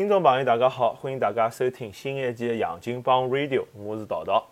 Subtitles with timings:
[0.00, 4.42] 听众朋友，大家好，欢迎大家收听新一期的《杨金帮 Radio》，我是桃桃。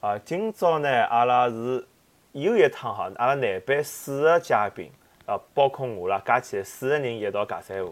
[0.00, 1.82] 啊，今朝呢，阿拉是
[2.32, 4.90] 又一趟哈，阿拉南北四个嘉宾，
[5.24, 7.90] 啊，包括我啦，加起来四个人一道讲三话。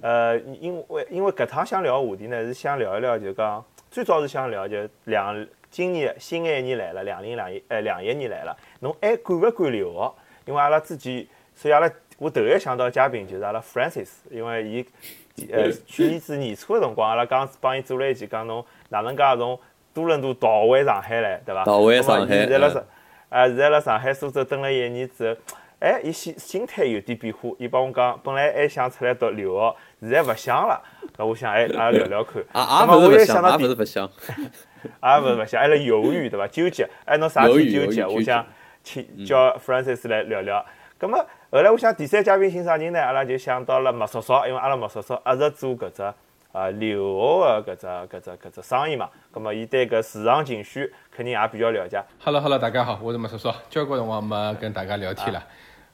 [0.00, 10.14] 呃，因为因为搿趟想聊个话题呢，是想聊一聊，就讲最早是想聊就两今年新的一年来了，两零两一呃两一年来了，侬还赶勿赶留学？
[10.46, 11.24] 因为阿拉之前，
[11.54, 11.88] 所以阿拉
[12.18, 14.84] 我头一想到嘉宾就是阿拉 Francis，因为伊。
[15.52, 19.58] 呃，去年子年初个辰光，阿拉刚帮伊做了一期，讲侬哪能介从
[19.94, 21.64] 多伦多逃回上海来，对伐？
[21.64, 22.36] 逃回上海。
[22.36, 22.84] 现在辣上，
[23.28, 27.48] 啊，现在辣上海苏州蹲了一年之后，哎，伊心心态有点变化。
[27.58, 30.80] 伊帮我讲，本来还想出来读留学，现在勿想了。
[31.16, 32.42] 搿我想，哎，阿拉聊聊看。
[32.52, 34.10] 啊 啊，勿是勿想，也勿是勿想，
[34.84, 36.46] 也勿是勿想，还辣犹豫，对伐？
[36.48, 38.04] 纠结，哎，侬啥体纠结？
[38.04, 38.44] 我想
[38.84, 40.64] 请叫 Francis 来聊聊。
[40.98, 43.00] 葛末后来我想第三嘉宾寻啥人呢？
[43.00, 46.02] 阿拉就想到了麦叔叔，因为阿拉麦叔叔一直做搿只
[46.52, 49.10] 啊留学个搿只搿只搿只生意嘛。
[49.32, 52.00] 葛末伊对搿市场情绪肯定也比较了解。
[52.20, 55.42] Hello Hello，大家好，我是麦叔叔，交关辰光没跟大家聊天了。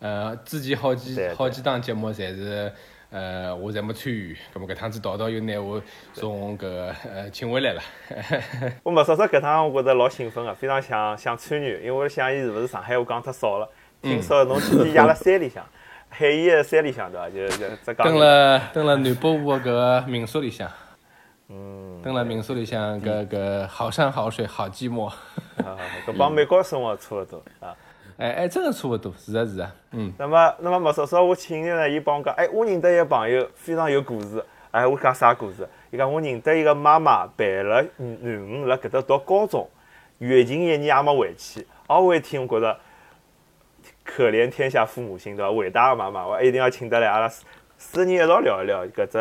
[0.00, 2.70] 呃，之前好几好几档节目侪是
[3.09, 5.81] 呃我侪没参与，葛末搿趟子桃桃又拿我
[6.12, 6.66] 从搿
[7.11, 7.81] 呃请回来了。
[8.83, 13.66] 我麦叔叔搿趟我觉着老兴奋个，非常想想参与，因为我想伊是勿是上海话讲太少了。
[14.02, 15.64] 听说侬天天压辣山里向，
[16.08, 17.28] 海盐个山里向对伐？
[17.30, 17.97] 就就只讲。
[17.97, 20.70] 蹲了蹲了南北湖个搿民宿里向，
[21.48, 25.12] 嗯，蹲了民宿里向搿搿好山好水好寂寞，
[26.06, 27.75] 搿帮美国生活差勿多啊。
[28.19, 30.12] 哎哎，真个差勿多，是啊是啊，嗯。
[30.19, 35.69] 那么那么莫叔叔，我请你呢，伊帮我讲，哎，我认得一个朋友非常有故事，哎，我讲啥故事？
[35.91, 37.88] 伊讲我认得一个妈妈陪了囡
[38.22, 39.69] 恩辣搿搭读高中，
[40.19, 42.78] 疫情一年也没回去，哦，我一听我觉着。
[44.07, 45.51] 可怜天下父母心，对伐？
[45.51, 47.45] 伟大的妈妈，我一定要请得来，阿拉四
[47.77, 49.19] 四人一道聊一聊搿只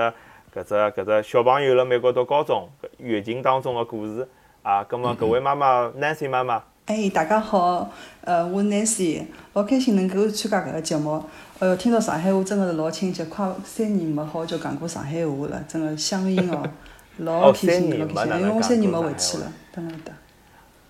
[0.53, 2.69] 搿只搿只小朋友辣美国读高中
[2.99, 4.25] 月经当中的故事
[4.61, 4.83] 啊。
[4.83, 7.89] 葛末搿位妈妈，Nancy 妈妈，哎，大家好，
[8.21, 11.21] 呃，我 Nancy，老开心能够参加搿个节目。
[11.59, 16.63] 哎哟，听到上海话真的是老亲切，快三年没好久讲过上海话了，真的乡音哦，
[17.19, 20.13] 老开心，老开心，因为我三年没回去了，等了得。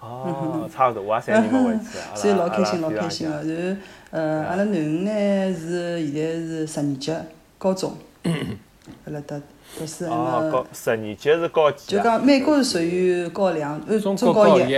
[0.06, 1.80] 哦，差勿多，我也三年没回去
[2.14, 3.36] 所以老开心，老开心个。
[3.36, 7.14] 然后，呃，阿拉囡恩呢是现在是十二级，
[7.58, 9.42] 高中，阿拉搭
[9.78, 10.06] 读书。
[10.06, 14.76] 哦，高十二级是高几就讲美国是属于高两，呃，中高一。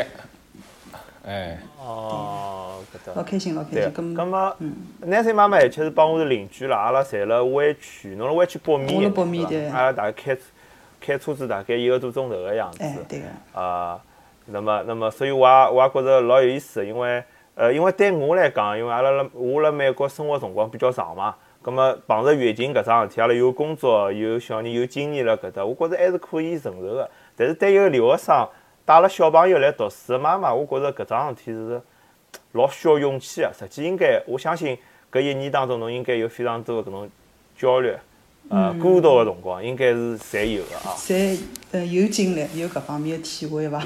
[1.26, 1.60] 哎。
[1.78, 3.14] 哦，搿搭。
[3.16, 3.94] 老开心，老开心。
[3.94, 4.56] 咁，咁么，
[5.02, 10.38] 男生妈妈而且是帮我是邻居啦，阿拉侪辣湾区，侬辣湾区北面，对阿拉大概开
[11.00, 12.84] 开车子大概一个多钟头个样子。
[12.84, 13.62] 哎，对个。
[13.62, 14.00] 啊。
[14.50, 17.24] 那么，那么，所以我也我也觉着老有意思，因为，
[17.56, 27.10] 呃，因为对我来讲，因为阿拉辣我辣美国生活辰光比较长嘛，葛么碰着疫情搿桩事体，阿拉有工作，有小人，有经验辣搿搭，我觉着还是可以承受个。
[27.36, 28.48] 但是对一个留学生
[28.86, 31.82] 带了小朋友来读书的妈妈，我觉着搿桩事体是
[32.54, 33.52] 老需要勇气个。
[33.54, 34.78] 实际应该，我相信
[35.12, 37.10] 搿一年当中，侬应该有非常多的搿种
[37.58, 37.94] 焦虑。
[38.50, 40.96] 呃，孤独的辰光应该是侪有的啊。
[40.98, 41.38] 侪
[41.72, 43.84] 呃有经历，有搿方面的体会伐？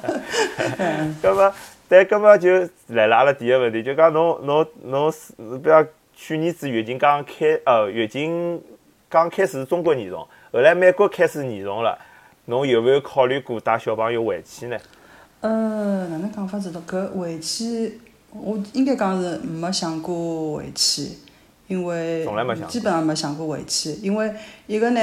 [0.78, 1.16] 嗯。
[1.22, 1.52] 搿么，
[1.88, 5.32] 但搿么就来了阿拉第一个问题，就讲侬侬侬是，
[5.62, 8.60] 比如去年子月经刚开，呃，月经
[9.08, 11.98] 刚开始是中国严重，后来美国开始严重了，
[12.44, 14.76] 侬有没有考虑过带小朋友回去呢？
[15.40, 16.70] 呃，哪能讲法子？
[16.86, 18.00] 搿回去，
[18.32, 21.12] 我应该讲是没想过回去。
[21.68, 22.26] 因为
[22.68, 24.32] 基本上没想过回去，因为
[24.66, 25.00] 一个呢，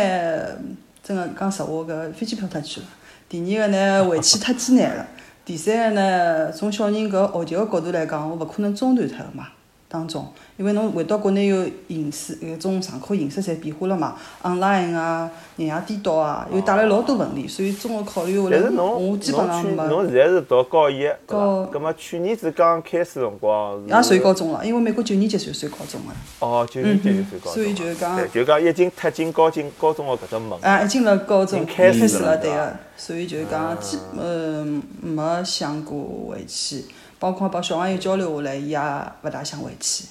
[1.03, 2.83] 真个讲实话，搿飞机票太贵了；
[3.29, 5.05] 第二个呢， 回去太艰难了；
[5.45, 9.47] 第三个呢，从小人搿学习个角度来讲，我勿可能中断脱个嘛，
[9.87, 10.27] 当中。
[10.57, 19.87] 因为侬回到国内有形式，搿种上课形式侪变化了嘛，online 啊，日夜颠倒啊，又带来老多问题，所以综合考虑下来，我基本上没。
[19.87, 26.15] 侬现在是读高一，高，葛末去年子刚开始辰光也算高中了，因为美国九年级算算高中了。
[26.39, 27.53] 哦，九年级就算高中。
[27.53, 30.57] 所以就是讲，就讲已经踏进高进高中个搿只门。
[30.61, 32.73] 啊，已经辣高中开始了，对个。
[32.97, 36.85] 所以就讲，基嗯没想过回去，
[37.19, 38.79] 包括帮小朋友交流下来，伊也
[39.23, 40.05] 勿大想回去。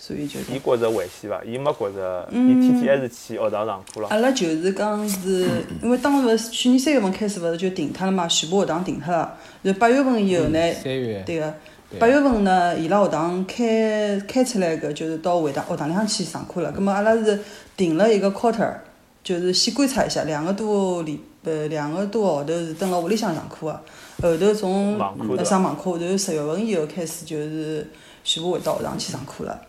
[0.00, 1.42] 所以就，伊觉着危险伐？
[1.44, 4.08] 伊没觉着，伊天天还是去学堂上课了。
[4.10, 9.36] 阿拉就是讲是， 因为当时去年三月份开始勿是就停脱了嘛，全部学堂停脱了。
[9.62, 11.52] 然后八月份以后呢，三月对个，
[11.98, 16.70] 八月份呢，伊拉学堂开开出来个，就是到会堂学堂里向去上课了。
[16.70, 17.40] 葛末阿拉是
[17.76, 18.72] 定了一个 quarter，
[19.24, 23.80] 就是先观察一下，两个多礼呃两个多号头是蹲辣屋里向上课个，
[24.20, 24.98] 后头从
[25.44, 27.88] 上网课，后头十月份以后开始就是
[28.24, 29.60] 全部回到学堂去上课了。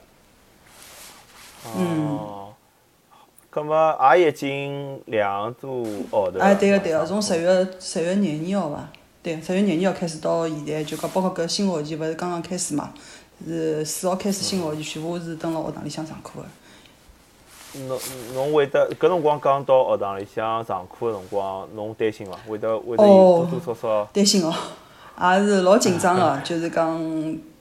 [1.77, 2.17] 嗯，
[3.49, 6.39] 葛么也已经两多号头。
[6.39, 8.89] 哎，对个对个，从十月十月廿二号伐？
[9.21, 12.91] 对，十月廿二号开始到现在，就讲包括搿新学期勿是刚刚开始嘛？
[13.45, 16.45] 是四号开始新学期，全部是蹲辣学堂里向上课个。
[17.87, 17.99] 侬
[18.33, 22.37] 侬会得搿辰光刚到学堂里向上课个辰光，侬担心伐？
[22.47, 24.53] 会得会得有多多少少担心哦，
[25.37, 26.87] 也是老紧张个， 就是讲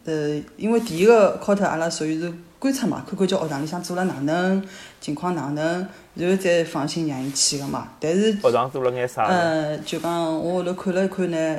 [0.04, 4.62] 呃，因为第一个考特阿拉属于是观察嘛，看看叫学堂里向做了哪能，
[5.00, 7.88] 情况哪能，然后再放心让伊去个嘛。
[8.00, 9.24] 但是学堂做了眼啥？
[9.26, 11.58] 呃，就讲我后头看了一看呢，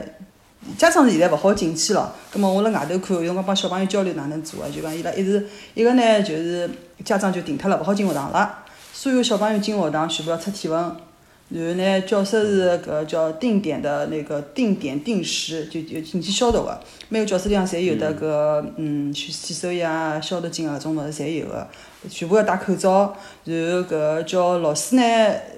[0.77, 6.69] 家长现在勿好进去了，葛末我辣外头看，有辰光帮小朋友交流哪能做个，就讲伊拉一直一个呢就是。
[7.05, 8.59] 家长就停脱了，勿好进学堂了。
[8.91, 10.77] 所有小朋友进学堂全部要测体温，
[11.47, 16.77] 然后呢，教室是搿叫定点的那个定点定时，就就进去消毒个。
[17.07, 21.65] 每个教室里向侪有得搿嗯洗洗手液啊、消毒巾啊种物事侪有个，
[22.09, 23.15] 全部要戴口罩。
[23.45, 25.01] 然后搿叫老师呢，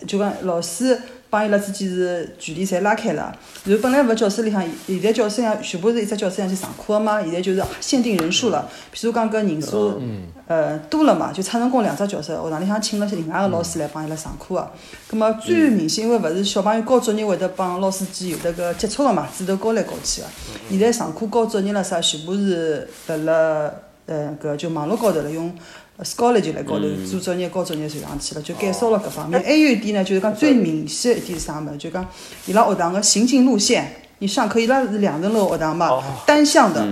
[0.07, 1.01] 就讲老师。
[1.31, 3.33] 帮伊拉之间是距离侪拉开了，
[3.63, 8.69] 然后本来勿教室里向，现在教室里向全部是一只教室里向去上课个嘛，现在就是限定人数了。
[8.92, 9.98] 比如讲搿人数，
[10.45, 14.72] 呃多了嘛，就差成功两只教室，学堂里向请了些另外个老师来帮伊拉上课个。
[15.07, 20.27] 葛末最明显，因为勿是小朋友交作业会得帮老师间有得个接触个嘛，指头高来高去个。
[20.69, 23.72] 现在上课交作业了啥，全部是辣辣
[24.06, 25.54] 呃搿就网络高头了用。
[26.03, 29.42] Scholar 就辣高头做作业、高作业传上去了，就减少了搿方面。
[29.44, 31.77] 还有一点呢，就是讲最明显一点是啥物事？
[31.77, 32.06] 就讲
[32.48, 36.83] 伊拉学堂个行进路线，你上课伊拉是两层楼学堂嘛，单向的。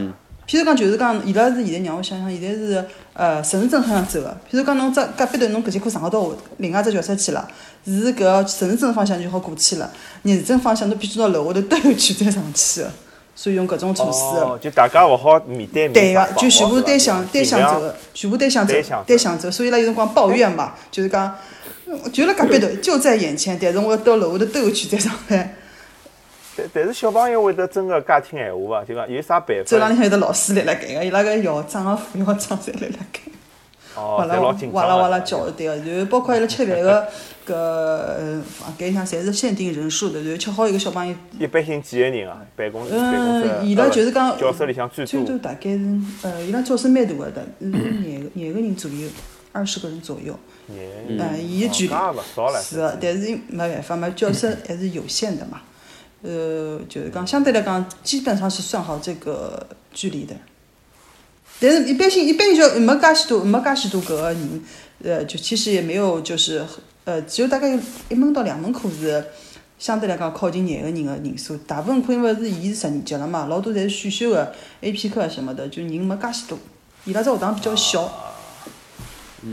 [0.47, 4.29] 譬如讲，就是讲伊拉是现在让我想想，现在是呃顺时针方向走个。
[4.51, 7.47] 譬如讲，侬只隔壁头侬搿节课上好到另外只教室去了，
[7.85, 9.91] 是搿顺时针方向就好过去了。
[10.23, 12.91] 逆时针方向侬必须到楼下头兜一圈再上去个。
[13.39, 15.93] 所以用搿种措施，就大家勿好面对面。
[15.93, 18.73] 对个，就全部单向单向走个，全部单向走，
[19.07, 19.49] 单向走。
[19.49, 21.33] 所以拉有辰光抱怨嘛，就是讲，
[22.11, 25.55] 就辣隔壁头，就在眼前，但是我要到楼下头兜去再上班。
[26.57, 28.85] 但但是小朋友会得真个介听闲话伐？
[28.85, 29.63] 就讲有啥办法？
[29.63, 33.21] 走廊里向有得老师辣辣盖个，伊拉个校长个副校长侪辣辣盖。
[33.95, 34.39] 哇啦
[34.71, 37.07] 哇啦哇啦叫，对个，然后包括伊拉吃饭个
[37.45, 41.15] 搿房间里向侪是限定人数的，然后吃好一个小朋友。
[41.39, 42.37] 一般性几个人啊？
[42.55, 49.07] 办公嗯，伊拉就是讲教室里向最多大概是呃，伊拉教室蛮大个的，廿个廿个人左右，
[49.51, 50.37] 二十个人左右。
[50.67, 51.93] 廿嗯，伊个距离
[52.61, 55.61] 是个，但是没办法嘛，教室 还是有限的嘛。
[56.21, 60.35] 呃，就是讲相对来讲，基本上是算好这个距离的。
[61.61, 64.63] 但是，一般性一般就没介许多，没介许多搿个人，
[65.03, 66.65] 呃，就其实也没有，就是
[67.03, 69.21] 呃，只有大概有一门到两门课是
[69.77, 71.57] 相对来讲靠近廿个人个人数。
[71.67, 76.57] 大部分课因为是伊是十年级了嘛，老多侪是选修个 A P 课什么的，就人没介许多。
[77.03, 78.09] 伊拉只学堂比较小。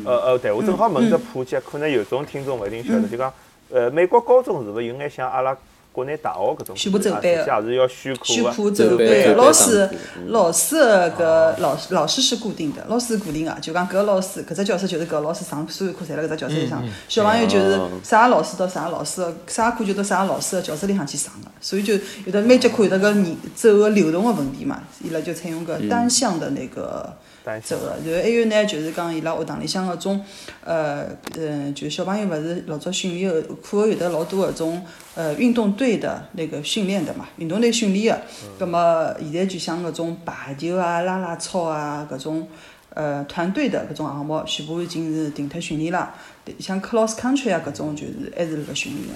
[0.04, 3.32] 呃呃，对，我正好问只普及，可能有种听众勿一定晓得，就讲，
[3.70, 5.56] 呃，美国高中是勿是有眼像阿拉？
[5.96, 9.88] 国内大学搿种，全部走班个，选课走班，老师
[10.26, 21.94] 老师个搿老师老师是固定的，老师是固定个，就讲搿个老师搿只教室就是搿个老师上所有课侪辣搿只教室里上，小朋友就是啥老师到啥老师，啥课就到啥老师个教室里向去上个，所以就
[22.26, 27.16] 有的每节课有得个你走个流动个问题嘛，伊拉就采用个单向的那个。
[27.62, 30.24] 走个，然后还有呢，就是讲伊拉学堂里向搿种，
[30.64, 31.06] 呃，
[31.38, 38.22] 嗯，就小朋友勿是老早训练个课后有得老多搿种，呃，运动队的那个训练的嘛，运动队训练个，
[38.58, 42.48] 葛么现在就像搿种排球啊、拉拉操啊搿种，
[42.90, 46.12] 呃，团队的搿种项目，全部已经是停脱训练了。
[46.58, 49.14] 像 cross country 啊搿种就是还是辣盖训练的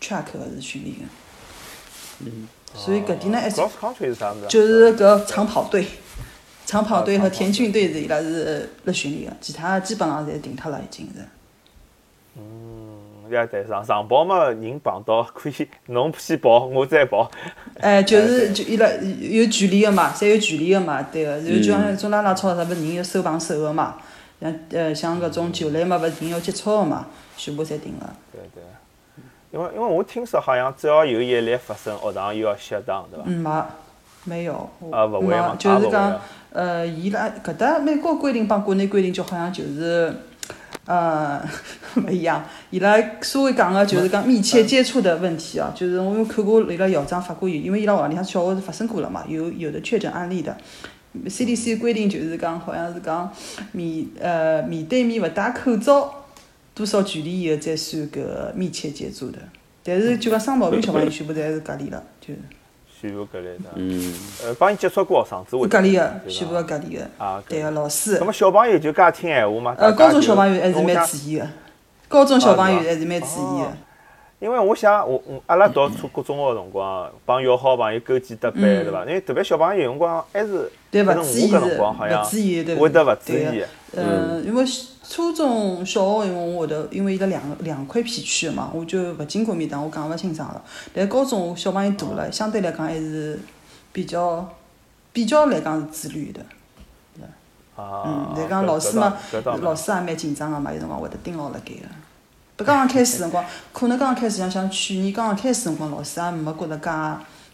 [0.00, 1.04] ，track 个是训练的。
[2.20, 2.48] 嗯。
[2.74, 3.56] 所以搿点呢还是。
[3.56, 4.46] cross country 是啥物事？
[4.48, 5.86] 就是搿长跑队。
[6.68, 11.24] 长跑队和田径队是伊拉是辣训练个，其他基本上侪停脱了，已经是。
[12.36, 17.30] 嗯，也对，长长跑嘛，人碰到可以，侬先跑，我再跑。
[17.80, 18.86] 哎， 就是就伊拉
[19.18, 21.38] 有距离个嘛，侪有距离个嘛，对个。
[21.38, 23.96] 然后就像种拉拉操啥，勿人要手碰手个嘛，
[24.38, 27.06] 像呃像搿种球类嘛，勿是人要接触个嘛，
[27.38, 28.14] 全部侪停了。
[28.30, 28.62] 对对。
[29.52, 33.24] 因为因为我听说好像只要有一例发生，学堂又要歇档，对伐？
[33.24, 33.64] 嗯，没，
[34.24, 34.68] 没有。
[34.92, 36.20] 啊，勿会嘛，就是讲。
[36.58, 40.12] 呃，伊拉搿搭美国规定帮国内规定就好像就是，
[40.86, 41.40] 呃，
[42.04, 42.44] 勿一样。
[42.70, 50.56] 伊拉所谓讲个就是讲密切接触的问题啊，就是我有看过伊拉校长发过言，因为伊拉学堂里向小学是发生过了嘛，有有的确诊案例的。
[51.26, 53.32] CDC 规定就是讲好像是讲
[53.70, 56.12] 面呃面对面勿戴口罩，
[56.74, 59.38] 多少距离以后才算搿密切接触的。
[59.84, 62.34] 但是就讲生毛病小朋友全部侪是隔离了，就。
[63.00, 64.14] 全部隔离的，嗯，
[64.44, 68.16] 呃，帮伊接触过学生子会隔离个，全部要隔离个，啊，对个，老师。
[68.18, 69.74] 那么小朋友就介听闲话嘛？
[69.78, 71.46] 呃，高中小朋友还是蛮注意个。
[72.08, 73.76] 高中小朋友还是蛮注意的。
[74.40, 79.04] 因为我想，我我阿拉读初高中学辰光，帮要好朋友勾肩搭背，对伐？
[79.04, 83.64] 因为特别小朋友辰光还是，对勿注意是，勿注意，对会得勿注意。
[83.92, 84.64] 嗯，因为
[85.02, 90.62] 初中小学因为我会得，因为伊拉两两块片区个嘛，我就勿经过面搭，我讲勿清爽了。
[90.94, 93.38] 但高中小朋友大了，相对来讲还是
[93.92, 94.46] 比较
[95.12, 96.40] 比较来讲是自律的。
[97.76, 98.02] 啊。
[98.06, 99.16] 嗯，但讲老师嘛，
[99.62, 101.80] 老师也蛮紧张个嘛，有辰光会得盯牢辣盖个。
[102.56, 106.90] 不，刚刚开始辰光， 可能刚刚开始像像去年刚刚开始辰光，老师也没觉着介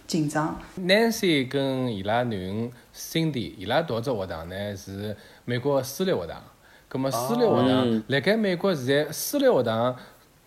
[0.07, 0.61] 紧张。
[0.79, 6.43] Nancy 跟伊拉囡恩 Cindy，伊拉读只学堂呢是美国私立学堂。
[6.89, 9.97] 葛末私立学堂，辣盖美国现在私立学堂，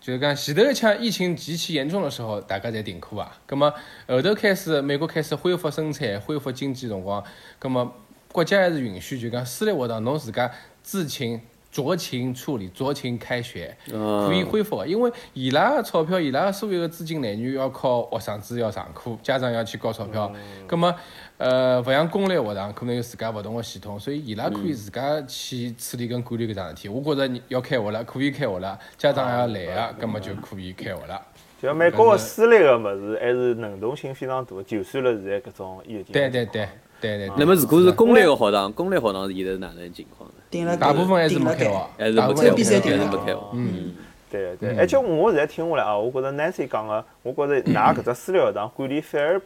[0.00, 3.36] 就是讲前头一枪疫情极其严重的时候，大家侪停课啊。
[3.46, 3.70] 葛末
[4.06, 7.22] 后头开始，美国开始恢复生产、恢复经济辰光，
[7.58, 7.92] 葛末
[8.32, 10.50] 国家还是允许，就讲私立学堂侬自家
[10.82, 11.40] 自请。
[11.72, 20.32] 酌情处理，酌情开学，可以恢复因为伊拉个钞票，伊拉所有的资金来源要靠学生子要上课，家长要去交钞票。
[20.66, 20.94] 葛么，
[21.36, 26.88] 呃，勿像公立学堂可能有自家勿同的系统，所以伊拉可以自家去处理跟管理搿桩事体。
[26.88, 31.20] 我觉着要开学了，可以开学了，家长要来个，葛么就可以开学了。
[31.60, 36.12] 就美国个私立个物事还是能动性非常大，就算了现在搿种疫情。
[36.12, 36.68] 对对对
[37.00, 37.30] 对对。
[37.36, 40.34] 那么如果是公立个学堂，公立学堂现在是哪能情况呢？
[40.50, 40.76] 顶了？
[40.76, 43.38] 大部分还是没开学，还是没开比赛定了没开学。
[43.52, 43.94] 嗯，
[44.30, 49.40] 对对，而且我现在听下来啊，我觉着 Nancy 讲个，我觉着㑚搿只私立学堂管理反而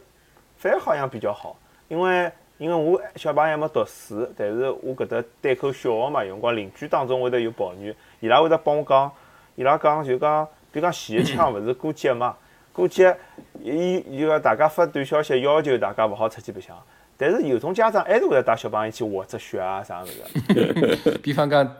[0.57, 1.57] 反而好像比较好，
[1.89, 9.11] 因为因为我小朋友还没读书，但是我搿搭对口小学嘛，有辰光邻居当中会得有抱怨，伊拉会得帮我讲，
[9.55, 12.35] 伊拉讲就讲，比如讲前一枪勿是过节嘛，
[12.71, 13.15] 过节
[13.61, 16.75] 伊伊个大家发短消息要求大家勿好出去白相。
[17.17, 21.19] 但是有种家长还是会带小朋友去滑只雪啊啥物事。
[21.21, 21.77] 比方讲，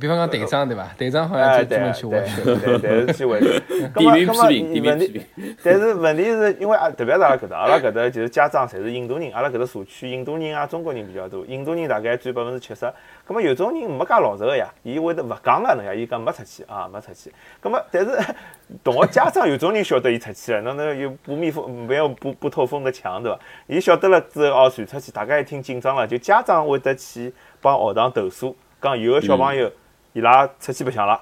[0.00, 0.88] 比方讲队长对伐？
[0.96, 2.42] 队长好像就专门去滑雪。
[2.42, 3.62] 对对对，去滑雪。
[3.94, 5.26] 地名批评，地名批评。
[5.62, 11.44] 但是问题是因为啊，特别是阿拉搿搭，阿拉搿搭就是家长侪是印度人，阿拉搿搭社区印度人啊、中国人比较多。
[11.46, 12.90] 印度人大概占百分之七十。
[13.26, 17.32] 葛末有种人没介老实个呀，伊会得勿讲个，侬呀，伊讲没出去啊，没出去。
[17.60, 18.10] 葛末但是
[18.82, 23.38] 同学家长有种人晓得伊出去了，侬那有不密封、没有不不透风的墙对伐？
[23.66, 29.70] 伊晓得了之后哦，传出去，大家一听紧张了，就家长会得去帮学堂投诉，讲有个小朋友。
[30.12, 31.20] 伊拉出去白相了，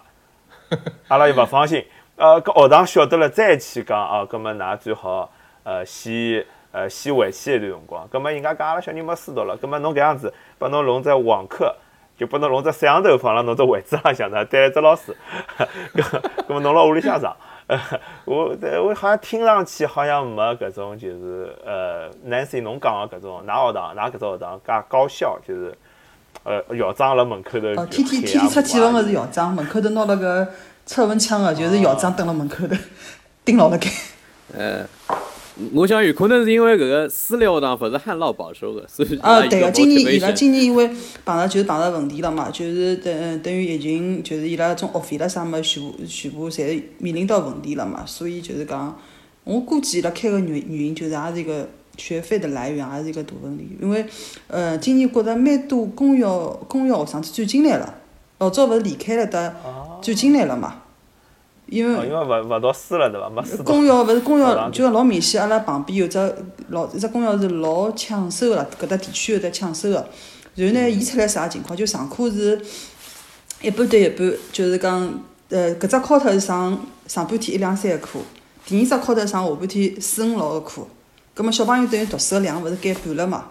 [1.08, 1.84] 阿拉又勿放心。
[2.16, 5.30] 呃，搿学堂晓得了再去讲哦，葛末㑚最好
[5.62, 8.08] 呃先呃先回去一段辰光。
[8.08, 11.72] 葛末人家讲阿拉小人没书读了，葛末侬搿样子把侬弄只网课，
[12.18, 15.16] 就把侬弄只摄像头放辣侬只位置浪向头，带只老师，
[16.48, 17.36] 葛末侬辣屋里向上。
[18.24, 25.76] 我我好像听上去好像没搿种就是呃，Nancy 侬讲个搿种，㑚学堂㑚搿只学堂介高效就是。
[26.44, 30.48] 呃，校长辣门口头，哦，天天天天出体温个是校长，门口头拿了个
[30.86, 32.74] 测温枪个，就是校长蹲辣门口头
[33.44, 33.90] 盯牢辣盖。
[34.56, 34.86] 呃，
[35.74, 40.88] 我想有可能是因为搿个私立学堂勿是很老保守个，所以啊，对个，今年伊拉今年因为
[41.24, 48.98] 碰着就是碰着问题了嘛，就是等等于疫情，就是伊拉种学费了啥么全部全部侪面临到问题了嘛，所以就是讲，
[49.44, 51.68] 我估计伊拉开个原原因就是也是一个。
[51.98, 54.06] 学费的来源也是一个大问题，因为，
[54.46, 57.94] 呃，今年觉着蛮多公校公校学生转进来了，
[58.38, 59.54] 老早勿是离开了的，
[60.00, 60.82] 转进来了嘛。
[61.66, 63.28] 因为因为勿勿读书了对伐？
[63.28, 66.18] 没书公校勿是公校， 就老明显，阿拉旁边有只
[66.68, 70.08] 老一只公校是老抢手个，搿搭地区有得抢手个。
[70.54, 71.76] 然后呢，伊出来啥情况？
[71.76, 72.58] 就上课是
[73.60, 78.18] 一半对一半，就是讲，呃，搿只考头是上上半天一两三个课，
[78.64, 80.86] 第二只考头上下半天四五六个课。
[81.38, 83.46] 葛末小朋友等于读书个量勿是减半了嘛，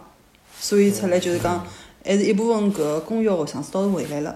[0.60, 1.66] 所以出来就是讲，
[2.04, 4.36] 还是一部分搿公校学生子倒是回来了。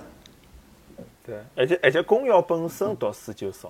[1.26, 3.70] 对，而且而且公校本身读书就少，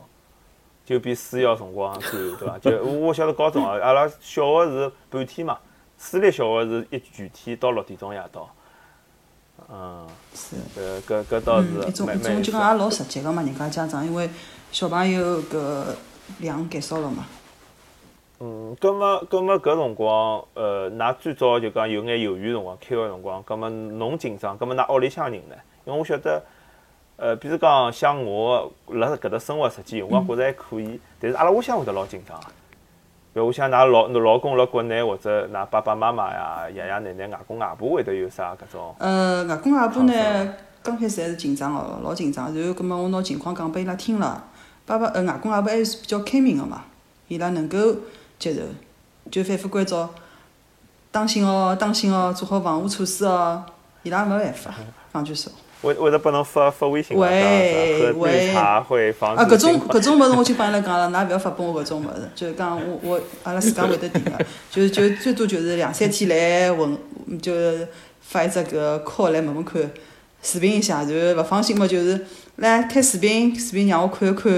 [0.85, 2.59] 就比私校辰光短，对伐？
[2.59, 5.57] 就我晓得高中啊， 阿拉小学是半天嘛，
[5.97, 8.47] 私立小学是一全天到六点钟夜到。
[9.67, 10.07] 嗯。
[10.35, 10.57] 是。
[10.75, 14.29] 呃，搿搿倒是蛮一种一种就讲也老实际个嘛，人家家长因为
[14.71, 15.83] 小朋友搿
[16.37, 17.25] 量减少了嘛。
[18.43, 25.55] 嗯，葛末葛末搿辰光，呃，㑚最早就讲有眼犹豫辰光，开学辰光，葛末侬紧张，葛末㑚屋里向人呢？
[25.85, 26.41] 因为我晓得，
[27.17, 32.47] 呃，比如讲像我辣搿搭生活实际，辰光觉着还可以，但是阿拉屋里向会得老紧张个。
[33.31, 38.95] 比如像㑚老老公辣国内，或者㑚爸爸妈妈呀、爷爷奶奶、外公外婆会得有啥搿种？
[38.97, 42.51] 呃，外公外婆呢，刚开始还是紧张哦，老紧张。
[42.55, 44.43] 然后葛末我拿情况讲拨伊拉听了，
[44.87, 46.85] 爸爸呃外公外婆还是比较开明个嘛，
[47.27, 47.77] 伊拉能够。
[48.41, 48.61] 接受，
[49.29, 50.09] 就反复关照，
[51.11, 53.63] 当心哦，当心哦，做好防护措施哦。
[54.01, 54.73] 伊拉没办法，
[55.13, 55.55] 讲句实话。
[55.83, 57.27] 会会得拨侬发发微信嘛？
[57.27, 64.31] 会会茶会防啊，搿种搿种物事我就帮伊拉讲了，㑚勿要发拨我搿种物事，就是讲我我阿拉自家会得定个，
[64.71, 66.97] 就就最多就是两三天来问，
[67.41, 67.51] 就
[68.21, 69.81] 发一只搿 call 来问问看，
[70.41, 72.25] 视频一下，然后勿放心嘛，就是
[72.57, 74.51] 来开视频，视频让我看一看。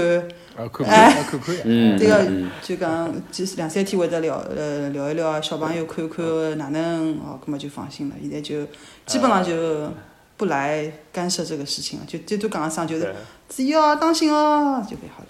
[0.56, 2.24] 啊，看看，看看，嗯，这个
[2.62, 8.14] 就讲，就是两三天会得聊，呃，聊一聊小朋友看看哪能，哦，葛么就放心了。
[8.20, 8.64] 现在就
[9.04, 9.90] 基本上就
[10.36, 13.12] 不来干涉这个事情了，就最多讲一声就是
[13.48, 15.28] 注意哦，当心哦，就可以好了。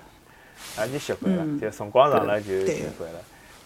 [0.76, 3.18] 啊，就习惯了，就辰光长了就习惯了。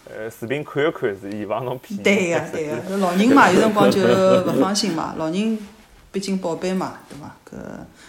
[0.09, 2.01] 呃，视频看一看是以防侬骗。
[2.01, 5.59] 对个，对个，老人嘛， 有辰光就勿放心嘛，老人
[6.11, 7.35] 毕竟宝贝嘛，对伐？
[7.45, 7.55] 搿。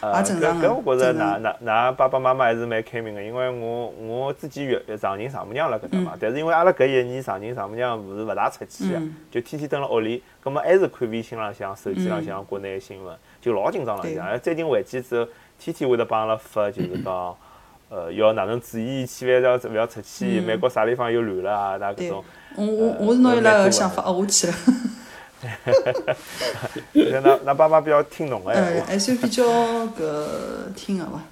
[0.00, 14.14] 呃，搿搿我觉着，㑚㑚㑚爸爸妈妈还是蛮开明个，因为我我自己岳丈人丈母娘辣搿搭嘛，但是因为阿拉搿一年丈人丈母娘勿是勿大出去个，就天天蹲辣屋里，葛末还是看微信浪向、手机浪向国内新闻，就老紧张了。
[14.14, 15.28] 像最近回去之后，
[15.58, 17.36] 天天会得帮阿拉发，就是讲，
[17.90, 22.24] 呃，要哪能注意，千万要勿要出去，美国啥地方又乱了啊，那搿种。
[22.56, 24.54] 我我我是拿伊拉个想法学下去了。
[25.48, 26.16] 哈哈哈
[26.92, 31.22] 那那爸爸比较听侬个闲话，还算比较搿听个伐？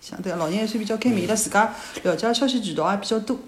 [0.00, 3.38] 相对老人还算比较开明，伊拉自家了解消息渠道也比较多，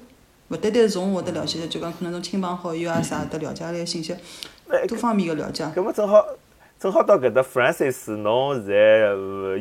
[0.49, 4.16] 勿单单是从我得了解，就讲可能从亲朋好友啊啥得了解来信息，
[4.88, 5.64] 多方面个了解。
[5.76, 6.25] 搿么正好
[6.80, 8.99] 正好到搿搭，Francis，侬现在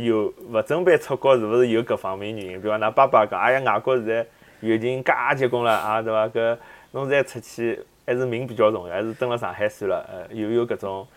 [0.01, 2.61] 有勿准备出国，是勿是有搿方面原因？
[2.61, 4.25] 比方㑚爸爸讲，哎呀，外国现在
[4.61, 6.29] 疫情介结棍了啊，对伐？
[6.29, 6.57] 搿
[6.91, 7.85] 侬现在出去。
[8.05, 10.05] 还是命比较重要，还是蹲辣上海算了。
[10.07, 11.07] 呃，有有搿种，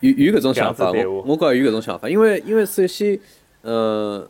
[0.00, 3.18] 有有搿种想法，我我觉有搿种想法，因为因为首先，
[3.62, 4.26] 呃，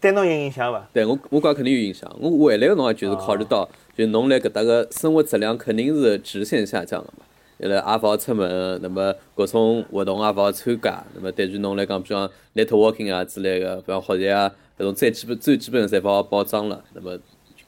[0.00, 0.88] 对侬有影响伐？
[0.92, 2.10] 对我我觉肯定有影响。
[2.18, 7.24] 我回来个辰光就是考虑到，就侬辣搿搭个生活质量肯定是直线下降了嘛。
[7.58, 17.16] 伊拉也勿好出门，那么各种活动也勿好参加，那么对于侬来讲，比方 networking 啊之类个，比方学习啊，搿种最基本最基本侪勿好保障了，那么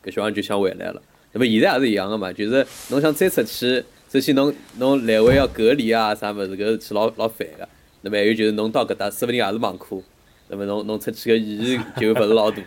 [0.03, 1.01] 搿小人就想回来了。
[1.35, 7.69] 那么现在也是一样的嘛，就是侬想再出去，首先侬侬来回要隔离啊，啥物事，搿是去老老烦个。
[8.03, 10.01] 那么还有就是侬到搿搭，说不定也是网课，
[10.49, 12.65] 那么侬侬出去个意义就勿是老大了。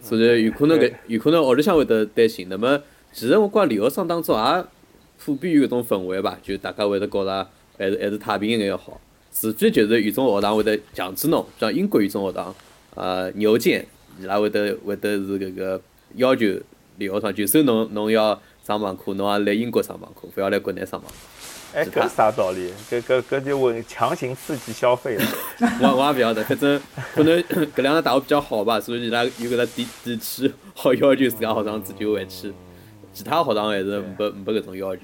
[0.00, 2.46] 所以有可能搿有可能屋里向会得担心。
[2.48, 2.80] 那么
[3.12, 4.64] 其实我觉留学生当中也
[5.22, 8.98] 普遍有搿种氛围吧，就大家会得觉着还是还是太平一点要好。
[9.30, 12.54] 除非就是有种学堂会得强制侬，像英国语种学堂，
[12.94, 13.86] 呃，牛剑
[14.18, 15.78] 伊拉会得会得是搿个
[16.14, 16.46] 要求。
[16.96, 21.12] 留学生就算侬侬要上网课，侬也来英国上网课，勿要来国内上网。
[21.74, 22.72] 哎，搿啥道理？
[22.88, 25.24] 搿搿搿就问强行刺激消费了。
[25.82, 26.80] 我我也勿晓得，反正
[27.14, 27.38] 可能
[27.74, 32.52] 搿两个大学比较好吧，所以伊拉有搿个底底气，好要求自家学生自己回去。
[33.12, 35.02] 其他学堂还是没没搿种要求。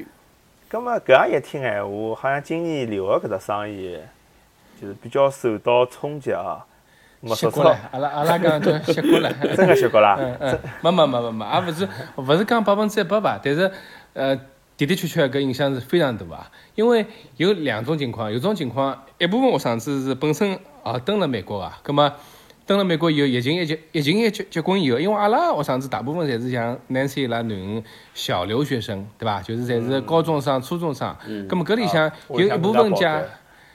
[0.68, 3.98] 葛末搿样一听闲话，好像今年留学搿只生意
[4.80, 6.64] 就是比较受到冲击啊。
[7.28, 10.16] 习惯了，阿拉阿拉讲叫习惯了， 真个习惯了。
[10.18, 13.70] 嗯嗯，没没没没没，也勿是勿是讲百分之一百吧，但是
[14.14, 14.34] 呃
[14.76, 16.50] 的的确确搿影响是非常大啊。
[16.74, 17.06] 因为
[17.36, 20.58] 有两种情况，有种情况一部分学生子是本身也
[21.04, 22.12] 蹲了美国啊，葛末
[22.66, 29.40] 蹲了美国以后疫情一结疫情一结结棍以后，因为阿拉学生子大部分侪是像 Nancy 伊拉囡恩小留学生，对伐？
[29.42, 31.14] 就是侪是高中生、初中生，
[31.48, 33.22] 葛末搿里向有一部分家，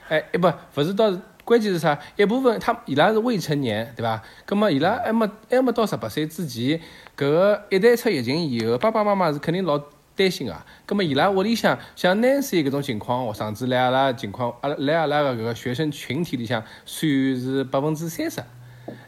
[0.08, 1.10] 哎，一不勿是到。
[1.48, 1.98] 关键是啥？
[2.14, 4.22] 一部分他伊拉是未成年，对伐？
[4.44, 6.78] 葛末伊拉还没还没到十八岁之前，
[7.16, 9.80] 搿个一旦出疫情以后，爸爸妈妈是肯定老
[10.14, 10.54] 担心个。
[10.84, 18.42] 葛末伊拉屋里向像 Nancy 搿种情况，学生子来阿拉情况，阿拉来阿拉个搿个学生群体里向，算是百分之三十，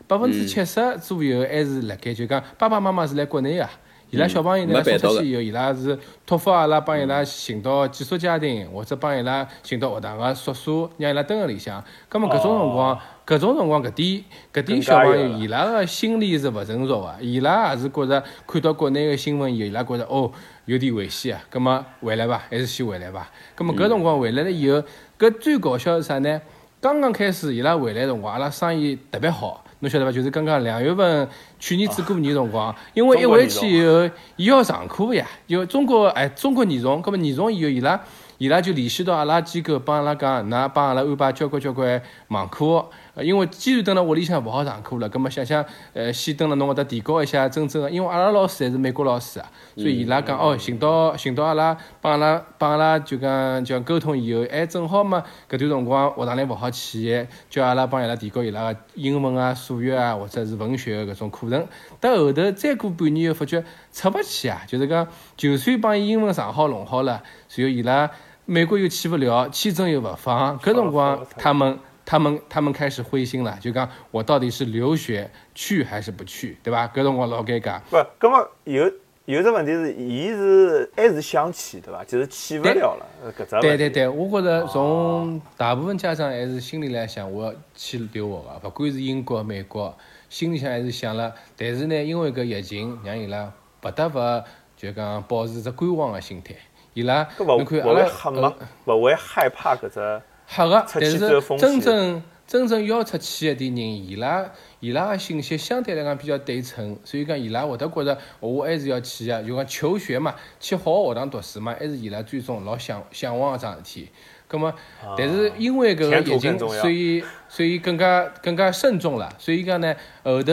[0.06, 3.68] 百分之七十左右还是辣盖就讲爸爸妈妈是辣国内个。
[4.10, 5.96] 伊拉小朋友呢送出去以后，伊拉是
[6.26, 11.82] 托付阿拉帮伊拉寻到寄宿家庭，或者帮伊拉寻到学堂个宿舍，让伊拉蹲辣里向。
[12.08, 20.32] 葛末搿种辰光，搿种辰光搿点搿点小朋友，伊拉个心理是勿成熟个，伊拉也是觉着看到国内个新闻以后，伊拉觉着哦
[20.64, 21.42] 有点危险啊。
[21.48, 23.30] 葛末回来伐，还是先回来伐。
[23.54, 24.82] 葛末搿辰光回来了以后，
[25.18, 26.40] 搿最搞笑是啥呢？
[26.80, 29.64] 刚刚开始伊拉回来辰光，阿拉生意特别好。
[29.80, 30.12] 侬晓得伐？
[30.12, 38.00] 就是刚刚两月份，去年子过年辰光，因为一回去以后，伊要上课呀，因为中国哎，中国严重，葛末严重以后，伊拉
[38.38, 42.86] 伊拉就联系到阿拉机构，帮阿拉讲，㑚帮阿拉安排交关交关网课。
[43.22, 61.66] 因为既然蹲辣屋里向勿好上课了，葛末想想，呃，先蹲辣侬搿搭提高一下真正个，因为阿拉老师还是美国老师啊，所以伊拉讲哦，寻到寻到阿拉，帮阿拉帮阿拉就讲叫沟通以后，哎，正好嘛，搿段辰光学堂里勿好去，叫阿拉帮伊拉提高伊拉个英文啊、数学啊，或者是文学搿种课程。
[62.00, 65.06] 到后头再过半年又发觉出勿去啊，就是讲，
[65.36, 68.10] 就算帮伊英文上好弄好了，随后伊拉
[68.46, 71.78] 美国又去勿了，签证又勿放，搿辰光他们。
[72.10, 76.90] 他们他们开始灰心了，就讲我到底是留学去还是不去，对吧？
[76.92, 77.78] 搿辰光老尴尬。
[77.88, 78.92] 不，搿么有
[79.26, 82.02] 有只问题是，伊是还是想去，对伐？
[82.02, 83.06] 就是去不了了，
[83.38, 89.96] 搿只对对对，我觉着从大部分家长还是心里来想，我要去留学个，勿管是英国、美国，
[90.28, 91.32] 心里向还是想了。
[91.56, 94.44] 但是呢，因为搿疫情，让伊拉不得勿
[94.76, 96.56] 就讲保持只观望个心态。
[96.92, 98.52] 伊拉侬看阿拉，
[98.86, 100.20] 勿会害怕搿只。
[100.50, 101.18] 吓个，但是
[101.56, 114.08] 真正真正要出去一点人，伊拉伊拉个信息相对来讲比较对称，所以讲伊拉会得觉着我还是要去个，就讲求学嘛，去好学堂读书嘛，还是伊拉最终老向向往个桩事体。
[114.48, 114.74] 葛么，
[115.16, 119.32] 但是因为搿个疫情，所以所以更加更加慎重了。
[119.38, 120.52] 所以讲呢，后头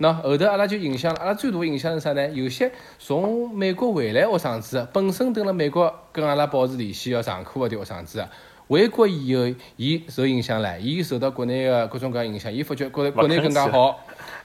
[0.00, 2.28] 喏后头阿拉就影响，阿拉最大影响是啥呢？
[2.30, 8.26] 有些从美国回来学生子，本身蹲辣美国跟阿拉保持联系要上课的学生子。
[8.68, 9.42] 回国以后，
[9.76, 14.00] 伊受影响了，伊受到国内的各种各样影响，伊发觉觉得国内更加好，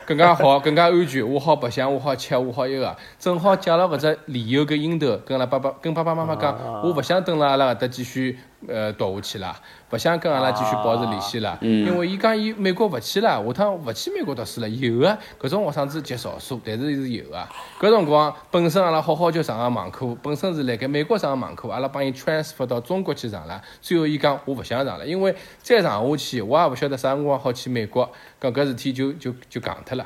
[0.05, 8.37] 更加好， 更加安全，我好白相，我好吃，我好一个，正好借了搿只理由跟因头，跟阿拉爸爸跟爸爸妈妈讲，我勿想蹲辣阿拉搿搭继续。
[8.67, 9.55] 呃，读下去了，
[9.89, 14.69] 勿想跟阿拉继续保持联系了，因为伊讲伊美国勿去了，下趟勿去美国读书了。
[14.69, 17.47] 有个搿种学生子极少数，但是是有个。
[17.79, 23.61] 搿辰光本身阿拉好好就上个网课，本身是辣盖美国上个网课，阿拉帮伊 transfer 到中国去上了。
[23.81, 28.07] 最后伊讲我勿想上了，因为再上下去我也勿晓得啥辰光好去美国，
[28.39, 30.05] 搿搿事体就就就戆脱了。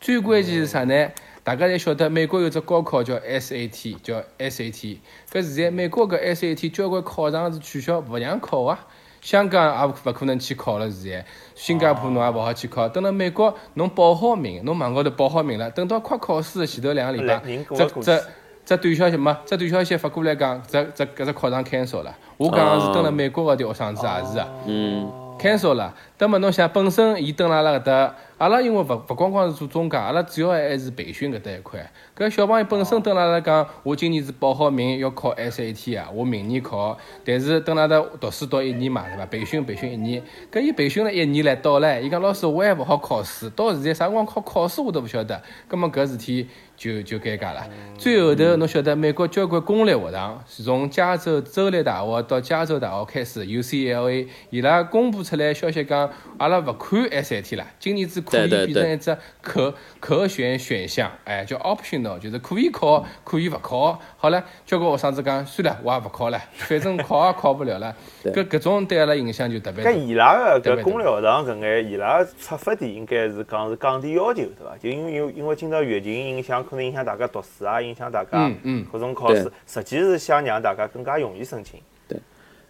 [0.00, 1.08] 最关键是啥呢？
[1.44, 4.98] 大家侪晓得，美国有只高考叫 SAT，叫 SAT。
[5.28, 8.86] 搿现在美国搿 SAT 交关考场是取消，勿让考啊。
[9.20, 11.26] 香港也勿可能去考了，现在
[11.56, 12.88] 新加坡侬也勿好去考。
[12.88, 17.42] 等到美国侬报好名，侬网高头报好名了，等到快考试的前头两个礼拜，
[17.76, 18.24] 这这
[18.64, 19.36] 这短消息没？
[19.44, 22.16] 这短消息发过来讲，这这搿只考场 cancel 了。
[22.36, 24.48] 我讲个是等辣美国个学生子也是啊。
[24.66, 25.10] 嗯。
[25.40, 31.92] cancel 了，那么侬想，本身伊蹲辣阿拉搿搭，阿拉因为勿勿光光是做中介，阿拉主要还是培训搿搭一块。
[32.22, 36.96] 搿小朋友本身蹲辣阿拉讲，我今年是报好名要考 SAT 啊，我明年考。
[37.24, 39.26] 但是蹲辣搭读书读一年嘛，对伐？
[39.26, 45.42] 培训培训一年，搿伊培训了一年了，到了，伊讲老师我还勿好考试，到现在啥辰光考考试我都勿晓得。
[45.66, 46.46] 葛末搿事体。
[46.74, 47.64] 就就尴尬了。
[47.96, 64.00] 最后头，侬晓得美国交关公立学堂，是从加州州立大学到加州大学开始，UCLA，伊拉公布出来消息讲，阿拉勿看 SAT 了，今年只可以变成一只可可选选项，哎，叫 optional，就是可以考，可以勿考。
[64.16, 67.94] 好了，交关学生子讲，算了，我也勿考了，反正考也考不了了。
[68.24, 69.90] 搿搿种对阿拉影响就特别大。
[69.90, 74.76] 搿伊拉个搿公立学堂搿眼，伊拉出发点应该是讲是降低要求，对伐？
[74.80, 76.62] 就因为因为今朝疫情影响。
[76.62, 78.50] 可能影响大家读书啊，影响大家
[78.92, 81.80] 各种考试，实际是想让大家更加容易申请。
[82.06, 82.18] 对，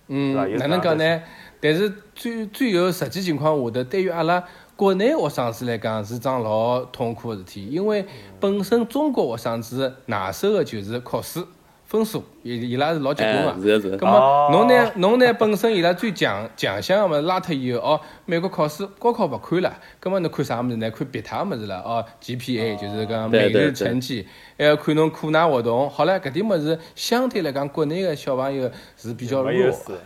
[0.06, 1.22] 嗯，哪能讲呢？
[1.60, 4.42] 但是最最后实际情况下头，对于阿拉
[4.74, 8.04] 国内学生子来讲，是桩老痛苦的事体，因为
[8.40, 11.44] 本身中国学生子拿手的就是考试。
[11.92, 13.62] 分数，伊伊拉是老结棍个。
[13.62, 13.98] 是是是。
[13.98, 14.92] 咁么，侬呢？
[14.96, 15.30] 侬呢？
[15.34, 20.90] 本身伊拉最强强项个物事拉脱以后，哦，美国考试高考勿看了，咁么侬看啥物事呢？
[20.90, 24.26] 看别他物事了，哦，GPA 就是讲每日成绩，
[24.56, 25.90] 还要看侬课外活动。
[25.90, 29.52] 好了，搿点物事相对来讲，国内个小朋友是比较弱，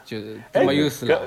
[0.05, 1.21] 就是没优势了。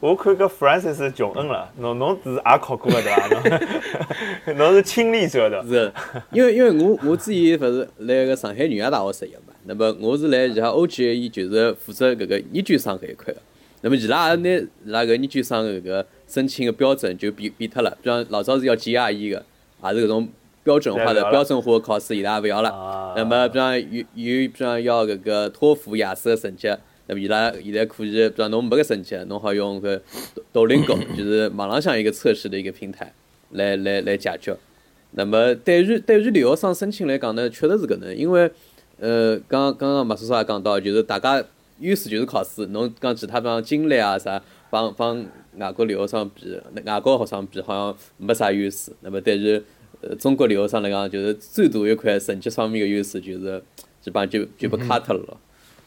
[0.00, 4.52] 我看搿 Francis 穷恩了，侬侬是也考过个对伐？
[4.56, 5.62] 侬是亲历者的。
[5.68, 5.92] 是，
[6.32, 9.45] 因为因为我我之前勿是来个上海女亚大学实习嘛。
[9.68, 13.40] 那么我是来伊拉 O G A E，就是负责搿个研究生搿一块个。
[13.82, 19.44] 那么伊拉也拿伊拉搿研究生搿个申请个标准就变变脱了，比方老早是要 G R E 个，
[19.82, 20.28] 也是搿种
[20.62, 23.14] 标准化的标准化考试，伊拉也勿要了。
[23.16, 26.68] 那么比方有有比方要搿个托福、雅思个成绩，
[27.08, 30.00] 那么伊拉现在可以，比方侬没个成绩，侬好用个
[30.52, 33.12] Duolingo，就是网浪向一个测试的一个平台
[33.50, 34.56] 来来来解决。
[35.12, 38.48] 那么对于对于留学生申请来讲呢，确实是搿能，因为。
[38.98, 41.44] 呃，刚刚刚马叔叔也讲到，就是大家
[41.80, 45.24] 优势就是考试，侬讲其他方经历啊啥，帮帮
[45.58, 48.92] 外国留学生比，外国学生比好像没啥优势。
[49.00, 49.62] 那么对于
[50.00, 53.62] 呃中国留学生来讲，就是最大一块成绩方面的优势，就是
[54.00, 55.36] 基本上就就被卡特了。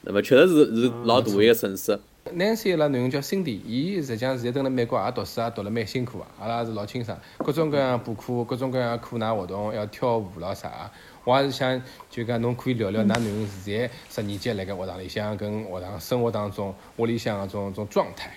[0.01, 1.99] 那么确实是是老大一个损失。
[2.35, 10.91] Nancy 伊拉囡恩叫 Cindy，伊实际上现在蹲辣美国也读书，也读了蛮辛苦啊，阿拉也是老清爽，各种各样补课，各种各样课外活动，要跳舞咾啥。
[11.29, 18.31] 我还是想就讲，侬可以聊聊，㑚囡恩现在十年级辣盖学堂里向跟学堂生活当中屋里向个种种状态。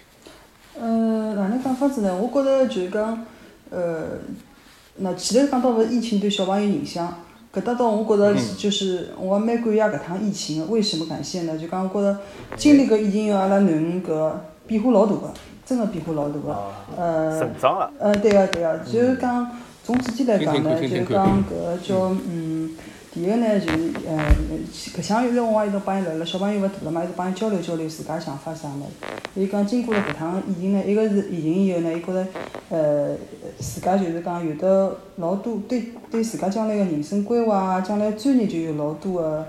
[0.79, 2.15] 呃，哪能讲法子呢？
[2.15, 3.25] 我觉着就是讲，
[3.71, 4.09] 呃，
[4.97, 7.17] 那前头讲到勿是疫情对小朋友影响，
[7.51, 10.67] 搿搭倒我觉着就是我蛮感谢搿趟疫情个。
[10.67, 11.57] 为什么感谢呢？
[11.57, 12.21] 就讲我觉着
[12.59, 14.33] 经历搿疫情后，阿拉囡恩搿
[14.67, 15.33] 变化老大个。
[15.65, 17.91] 真个变化老大个，呃，成长了。
[17.99, 19.51] 呃，对个对个，就是讲
[19.85, 22.71] 从几点来讲呢，就讲搿个叫嗯。
[23.15, 24.25] 第一个呢，就是呃，
[24.97, 29.43] 搿项运动我一直帮伊辣辣小朋友勿大了嘛，一直帮伊交流交流自家想法啥物事。
[29.43, 32.27] 伊讲经过了搿趟疫情呢，一个是疫情以后呢，伊觉着
[32.71, 33.15] 呃，
[33.59, 39.47] 自家就是讲有得老多对对自家将来个人生规划啊，将来专业就有老多个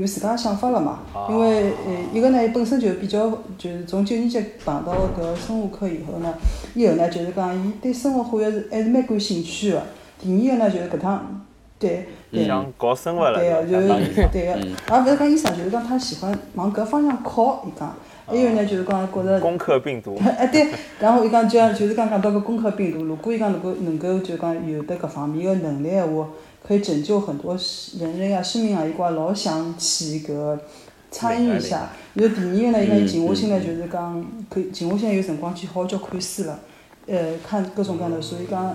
[0.00, 1.00] 有自家想法了嘛。
[1.28, 6.34] 因为呃，一个呢，伊本身就比较就是从九年级碰到搿生物课以后呢，
[6.74, 9.82] 以后呢就是讲伊对生活化学是还是蛮感兴趣个。
[10.18, 11.42] 第二个呢就是搿趟。
[11.78, 14.52] 对，对，想搞生物了，对个，就是对个，
[14.90, 17.64] 而勿是讲医生，就是讲他喜欢往搿方向靠。
[17.66, 17.94] 伊讲，
[18.26, 19.40] 还有呢，就是讲觉着。
[19.40, 20.14] 攻克病毒。
[20.36, 26.28] 哎对，然后伊讲就像就是讲讲到搿攻克病毒，如果伊讲能够能够就讲有得搿方面个能力闲话，
[26.70, 27.58] 可以拯救很多
[27.98, 30.56] 人类啊、生命啊，一挂老想去搿
[31.10, 31.90] 参与一下。
[32.14, 36.60] 然后第二个呢，伊讲伊静下心来就是讲，可以静下心来有辰光去好好叫看书了。
[37.08, 38.72] 呃，看各种各样的书，伊讲，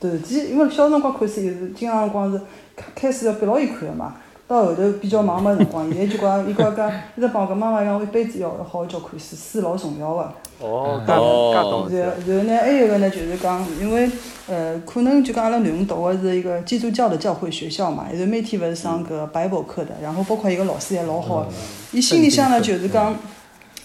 [0.00, 2.40] 头期因为小辰光看书又是经常辰光是
[2.74, 10.32] 开开始要逼牢伊看个嘛，到后头比较忙没辰光，现在就讲伊讲讲，一直帮我跟妈妈讲，我一辈子要好好叫看书，书老重要个。
[10.60, 14.10] 哦，介懂然然后呢，还有个呢，就是讲，因为
[14.46, 21.46] 呃，可能就讲阿拉囡恩读个是一个基督教的教会学校嘛，然后每天勿是上搿 Bible 课的，然后包括一个老师也老好，
[21.92, 23.16] 伊心里向呢就是讲，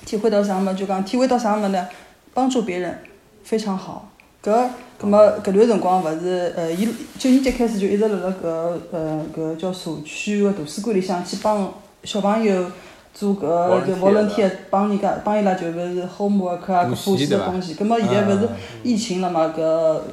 [0.05, 1.87] 体会到啥么就讲体会到啥么呢？
[2.33, 2.99] 帮助别人。
[3.41, 4.07] 非常好，
[4.43, 4.67] 搿，
[4.99, 6.85] 葛末搿段辰光勿是，呃，伊
[7.17, 12.65] 九年级开始就一直辣辣搿，呃，搿叫社区个图书馆里向去帮小朋友
[13.13, 17.75] 做搿就无论天帮人家帮伊拉就勿是 homework 啊，补习个东西。
[17.75, 18.49] 葛末现在勿是
[18.83, 19.61] 疫情了嘛，搿，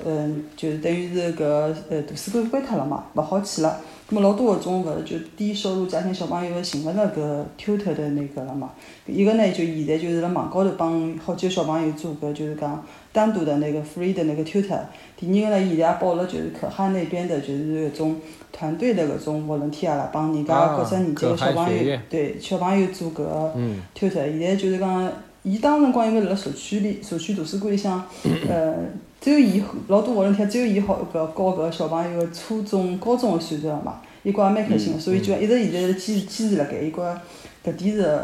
[0.06, 1.42] 嗯，就是等于是搿，
[1.90, 3.80] 呃，图书馆关脱了嘛，勿好去了。
[4.08, 8.70] 葛末老多搿种勿是就低收入家庭小朋友寻勿着搿 tutor 的那个了嘛。
[9.06, 12.84] 一个呢就现在就是辣网高头帮好几个小朋友做搿就是讲。
[13.12, 14.78] 单独的那个 free 的那个 tutor，
[15.16, 18.16] 第二个呢，现在也报了就是可汗那边的，就是搿种
[18.52, 23.54] 团队的搿种 volunteer 啦，帮人家各只年级个小朋友，对小朋友做搿个
[23.98, 24.38] tutor。
[24.38, 25.10] 现在就是讲，
[25.44, 28.04] 伊当辰光因为辣辣社区里，社区图书馆里向，
[28.46, 28.74] 呃，
[29.20, 37.20] 只有伊老多 volunteer，只有伊好搿教搿个小朋友初中、高中个算术嘛，伊觉也蛮开心个，所以就一直现在是坚持坚持辣盖，伊觉
[37.64, 38.20] 搿点是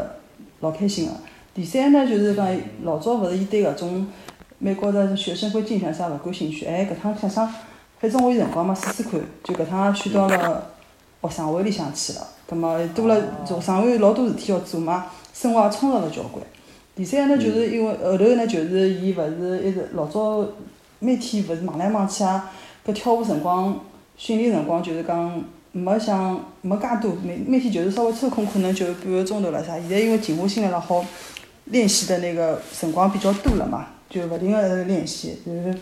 [0.61, 1.11] 老开心个。
[1.53, 2.47] 第三呢，就是讲
[2.83, 4.07] 老早勿是伊对搿种。
[4.59, 7.53] 美国的学生会竞选啥勿感兴趣，哎，搿趟想想，
[7.99, 10.71] 反正我有辰光嘛，试试看，就搿趟选到了
[11.21, 16.45] 学生会里向去了，葛末多了学生会老多事体要做嘛，生活也充实了交关。
[16.95, 20.47] 第三呢，就是因为后头呢，就是伊勿是一直老早
[21.03, 22.49] 每天勿是忙来忙去啊，
[22.85, 23.77] 搿跳舞辰光、
[24.15, 29.77] 训练辰光，就是讲没像没介多，每每天就是稍微抽空可能就半个钟头了啥。
[29.77, 31.05] 现在因为静下心来了，好
[31.65, 33.87] 练习的那个辰光比较多了嘛。
[34.09, 35.75] 就勿停个练习，就是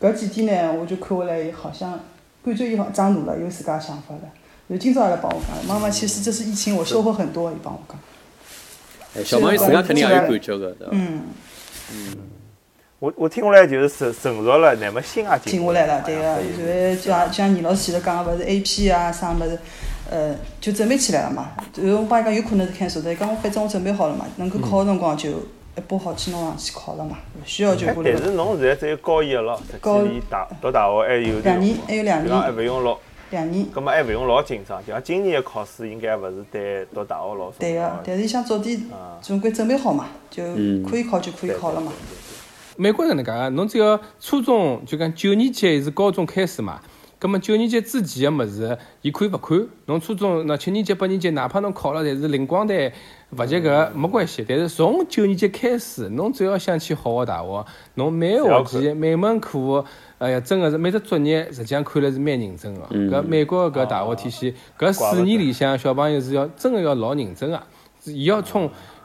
[0.00, 1.98] 搿几天呢，我就看下来，好像
[2.44, 4.22] 感觉伊好长大了，有自家想法了。
[4.68, 7.50] 就今朝也来帮我讲，妈妈，其实这是疫情，我收获很多。
[7.50, 9.24] 伊帮我讲。
[9.24, 11.22] 小朋友自家肯定也有感觉个，嗯。
[11.92, 12.16] 嗯。
[13.00, 16.36] 我我听下来就是成成熟了，乃末心也静下来了，对个。
[16.42, 19.58] 就是像像倪老师前头讲个，勿是 A P 啊啥物事，
[20.10, 21.50] 呃，就准备起来了嘛。
[21.76, 25.30] 然后我帮伊讲，有可能是看数的，伊讲我反正我准备好了嘛，能够考个辰光就。
[25.76, 28.10] 一把好去弄上去考了嘛，勿需要就过来。
[28.12, 32.98] 但是侬现在只有高一了，实际离大读大学还有两年，还有两年，还勿用老
[33.30, 33.64] 两年。
[33.66, 38.82] 葛末还勿用老紧张，就像今年的考试应该勿是对读大学老对个，但是想早点
[39.22, 40.42] 总归准备好嘛，就
[40.90, 41.92] 可以考就可以考了嘛。
[42.80, 46.80] 美国人能介个，侬只要初中就讲九年级还是高中开始嘛。
[47.18, 49.66] 葛末九年级之前个物事，伊可以勿看。
[49.86, 52.92] 侬初中那七年级、八年级，哪怕侬考了侪是零光单，
[53.36, 54.46] 勿及格没关系。
[54.48, 59.84] 但是从九年级开始，侬只要想去好个大学，侬每学期每门课，
[60.18, 62.82] 哎呀，真个是每只作业，实际上看来是蛮认真个。
[62.86, 67.60] 搿美国搿大学体系，搿四年里向小朋友是要真个要老认真个，
[68.04, 68.40] 伊要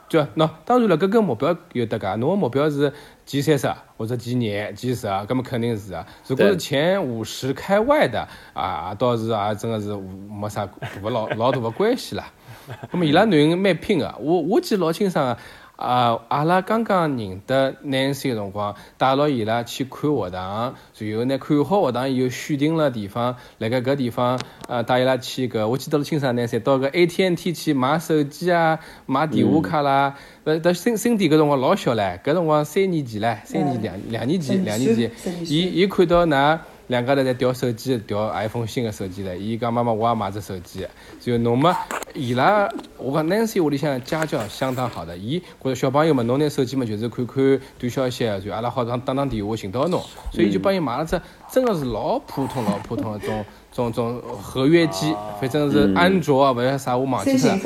[0.08, 0.26] 冲。
[0.36, 2.92] 就喏，当然了，搿个目标有得噶，侬个目标是
[3.26, 6.06] 前三十或者前廿、前十，搿么肯定是啊。
[6.26, 12.24] 如果是前五十开外的啊，倒是啊，真个是没啥大老老大个关系啦。
[12.90, 15.32] 那么伊拉囡人蛮拼个，我我记老清爽个。
[15.32, 15.38] 啊，
[15.76, 35.10] 阿拉刚刚认得 Nancy 个辰光，带牢伊拉去看学堂，随后呢看好学堂以后选定了地方，辣盖搿地方，呃，带伊拉去搿，我记得老清爽，Nancy 到个 AT&T 去买手机啊，买电话卡啦，呃，到新新店搿辰光老小唻，搿辰光三年前唻，三年两两年前两年前，
[35.44, 36.58] 伊伊看到㑚
[36.88, 39.34] 两家头在调手机，调 iPhone 新的手机唻。
[39.36, 40.86] 伊讲妈妈，我也买只手机。
[41.20, 41.76] 就侬嘛，
[42.12, 42.68] 伊拉，
[42.98, 51.20] 我讲 Nancy 屋里向家教相当好的，伊觉着小朋友嘛，侬拿手机嘛就是看看短消息，就阿拉好打打打电话寻到侬，所以就帮伊买了只，
[51.50, 57.58] 真个是老普通老普通的种种种合约机，反正是安卓啊，勿晓得啥我忘记了，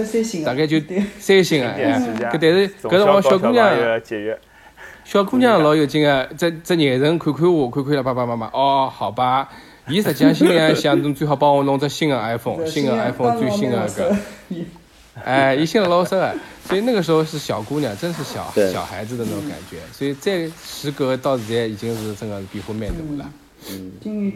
[0.45, 0.81] 大概就
[1.19, 2.01] 三星啊，哎，
[2.33, 3.69] 搿但是搿辰光小姑娘。
[5.09, 8.47] 小姑娘老有劲个， 这这眼神看看我，看看了爸爸妈妈。
[8.53, 9.49] 哦，好吧，
[9.89, 14.15] 伊实际上心里想，侬最好帮我弄只新的 iPhone，新的 iPhone 最新的个。
[15.25, 19.79] 哎，伊心里老深个，所以那个时候是小姑娘，真是小小孩子的那种感觉。
[19.93, 23.31] 所以这时隔到现在已经是真的变化蛮大了。
[23.71, 23.93] 嗯。
[24.03, 24.35] 今年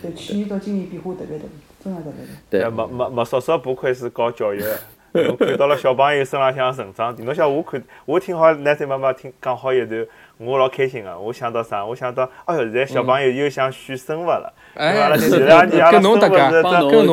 [0.00, 1.44] 对去年到今年变化特别大，
[1.84, 2.32] 真的特别大。
[2.48, 4.64] 对，没没没，少少不愧是搞教育。
[5.22, 10.04] 侬看到了小朋友身浪向成长，侬想我看，我听好奶奶妈妈听讲好一段，
[10.38, 11.16] 我老开心个。
[11.16, 11.84] 我想到啥？
[11.84, 14.52] 我想到，哎哟，现在小朋友又想选生物了。
[14.74, 16.28] 哎，前两年阿拉生物是这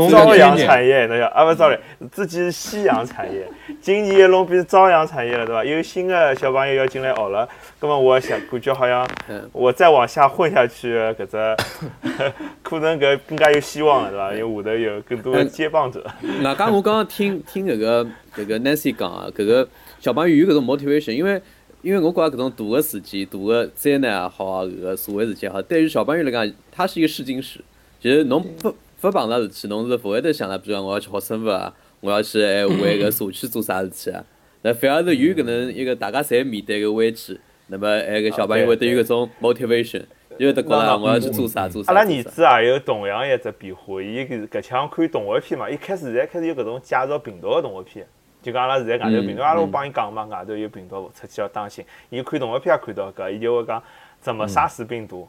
[0.10, 1.78] 朝阳产业，侬晓啊，不，sorry，
[2.12, 3.48] 自己是夕阳产业，
[3.80, 5.64] 今年一弄变成朝阳产业了，对伐？
[5.64, 7.48] 有新的小朋友要进来学了，
[7.80, 9.08] 那么我想感觉好像
[9.52, 11.56] 我再往下混下去，搿只
[12.64, 14.34] 可能搿更加有希望了，对伐？
[14.34, 16.04] 因为下头有更多的接棒者。
[16.44, 18.04] 外加我刚刚听听搿个
[18.36, 19.68] 搿个 Nancy 讲啊，搿个
[20.00, 21.42] 小朋友有搿种 motivation，因为。
[21.82, 27.60] 因为我觉着搿种大个事件、大个灾难也好啊，搿个社会事件也好，对于小朋友来讲，它是一个试金石。
[28.00, 34.24] 就是侬不不碰到事体，侬是勿会得想了，比如讲我要去学生物啊，我要去哎为搿社区做啥事体啊？
[34.64, 40.04] 那反而是有搿能一个大家侪面对个危机，那么哎个小朋友会得有搿种 motivation，
[40.38, 41.92] 因为得觉着我要去做啥做啥。
[41.92, 48.06] 阿拉儿子也有同样一只变化，伊搿搿腔看动画片嘛，一开始现在开始有搿种介绍病毒个动画片。
[48.42, 51.86] 就讲阿拉现在外头病毒，阿拉我帮伊讲嘛，外头有病毒出去要当心。
[52.10, 53.82] 伊看动画片也看到搿，伊就会讲
[54.20, 55.28] 怎么杀死病毒。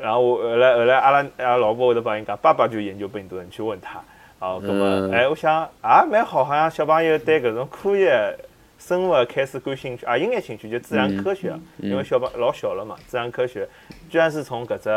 [0.00, 4.00] 然后后来后来阿拉阿拉老婆会得帮伊讲，爸爸就研究病毒，你去问他。
[4.38, 8.36] 哦，搿么哎，我想也蛮好，好像小朋友对搿种科学、
[8.78, 13.68] 生物开始感兴趣，也应该兴趣，就自然科学，因为小朋老小了嘛，自然科学
[14.10, 14.88] 居然是从搿只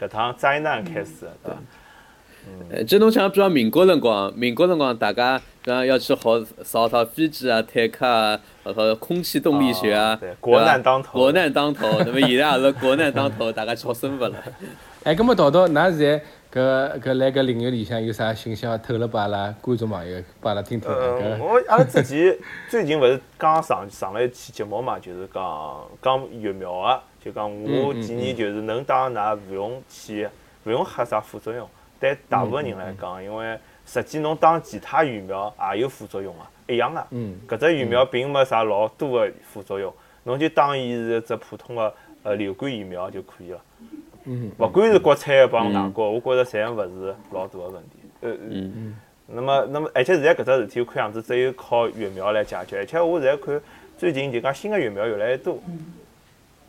[0.00, 1.58] 搿趟灾难开始，对伐？
[2.70, 11.86] 呃，这侬想比如民国辰光，民国辰光大家讲要去学造套飞机啊、坦克啊，和空气动力学啊，国难当头，国难当头。
[12.00, 14.34] 那么现在也是国难当头， 大家去学生物了。
[15.04, 16.22] 哎，搿么桃桃，㑚现在
[16.52, 20.90] 搿搿来搿领域里向有啥信息要透露拨阿拉观众朋友，拨阿拉听听？
[20.90, 22.36] 呃，我阿拉之前
[22.68, 30.28] 最近勿是刚上上了一期节目嘛，就是讲讲疫苗个，就讲我建议就是能打㑚勿用去，
[30.64, 31.68] 勿用吓啥副作用。
[31.98, 33.58] 对大部分人来讲，因为
[33.92, 37.06] 实际侬打其他疫苗也有副作用啊，一样的。
[37.10, 37.38] 嗯。
[37.46, 43.60] 搿只疫苗并没啥老多的副作用，侬就当伊是只普通的呃流感疫苗就可以了。
[44.24, 44.50] 嗯。
[44.56, 47.90] 勿管是国产的帮外国，我觉着侪勿是老大的问题。
[48.22, 48.96] 呃嗯嗯。
[49.26, 53.60] 那么，那么，而且现在搿只事体看样子只有靠疫苗来解决，而且我现在看
[53.98, 55.58] 最近就讲新的疫苗越来越多。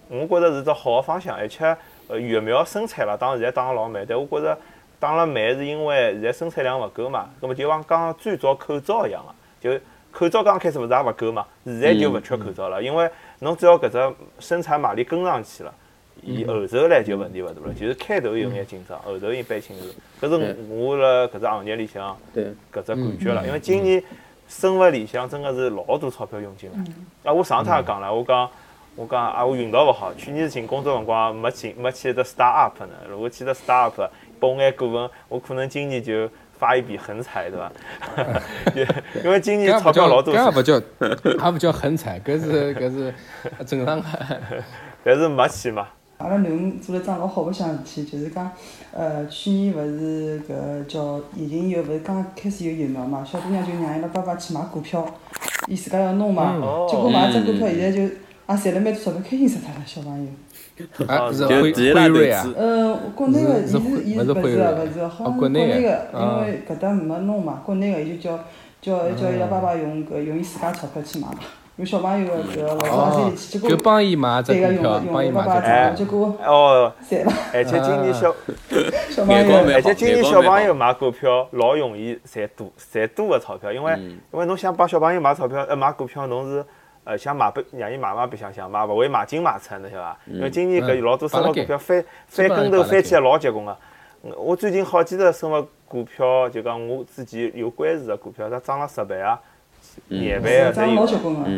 [0.10, 1.74] 我觉着是只好的方向，而且
[2.10, 4.60] 呃疫苗生产了，当然现在打了老慢，但我觉着。
[5.04, 9.22] 打了慢是因为现在生产量勿够嘛，葛末就像刚最早口罩一样
[9.60, 15.74] 个，就口罩刚开始勿是也勿够嘛，现在就勿缺口罩了，因为侬只要搿只生产马力跟上去了，
[16.22, 19.90] 伊后头来就问题勿大了，就是开头有眼紧张，后头一般轻松，
[20.22, 24.02] 搿是我辣搿只行业里向搿只感觉了，因为今年
[24.48, 28.50] 生物里向真个是老多钞票用进来，啊，我上趟也讲了，我讲
[28.96, 33.92] 我讲啊，我运道勿好，去年寻工作辰光没进没去得 start up 呢，如果去得 start
[34.44, 37.72] 拨眼股份，我可能今年就发一笔横财，对吧？
[39.24, 40.36] 因为今年 钞票老多。
[40.36, 40.74] 搿也勿叫，
[41.46, 43.14] 也勿叫横财，搿是搿是
[43.66, 44.04] 正常。
[45.02, 45.88] 但是没去嘛。
[46.18, 48.52] 阿拉囡恩做了桩老好白相事体，就是讲，
[48.92, 53.24] 呃，去年勿是搿叫疫情以后，勿是刚开始有疫苗嘛？
[53.24, 55.06] 小姑娘就让伊拉爸爸去买股票，
[55.68, 56.56] 伊自家要弄嘛。
[56.90, 58.10] 结果买只股票，现在就也
[58.48, 60.30] 赚了蛮多钞票，开心死脱了，小朋友。
[61.08, 62.44] 啊，是辉辉瑞啊。
[62.58, 64.48] 嗯，国内个，伊是伊是勿是勿
[64.94, 68.40] 是，好像国内个，因为搿搭没弄嘛，国内个伊就叫
[68.82, 71.36] 叫叫伊拉爸爸用搿用伊自家钞票去买嘛，
[71.76, 77.34] 用小朋友个搿老早里去，结果就帮伊买只股票，帮伊买只股票，结果哦，赚了。
[77.54, 78.36] 而且今年小
[79.12, 83.94] 小朋友，而且今年小朋友买股票老容易赚多赚多个钞票，因为
[84.32, 86.66] 因为侬想帮小朋友买钞票呃买股票，侬是。
[87.06, 90.18] 呃，想买不让伊买嘛，白相相买，勿会买进买出，侬晓得伐？
[90.26, 93.78] 因为今年搿老多生物股票翻翻跟头翻起来老结棍个。
[94.38, 99.38] 我最近好几只生物股票，就讲我之前有关注个股票，它涨了十倍啊，
[100.08, 101.50] 廿倍啊，涨老结棍个，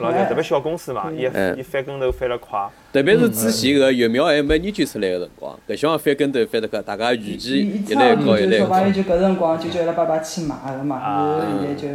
[0.00, 1.22] 老特别小公司嘛，伊
[1.56, 2.68] 伊翻跟头翻了快。
[2.92, 8.64] 特别是之前搿疫苗还没研究出来个辰光，搿小翻跟头翻得快，大家预期一来高一来高。
[8.64, 11.88] 小朋友就搿辰光就叫伊拉爸爸去买个嘛，然后现在就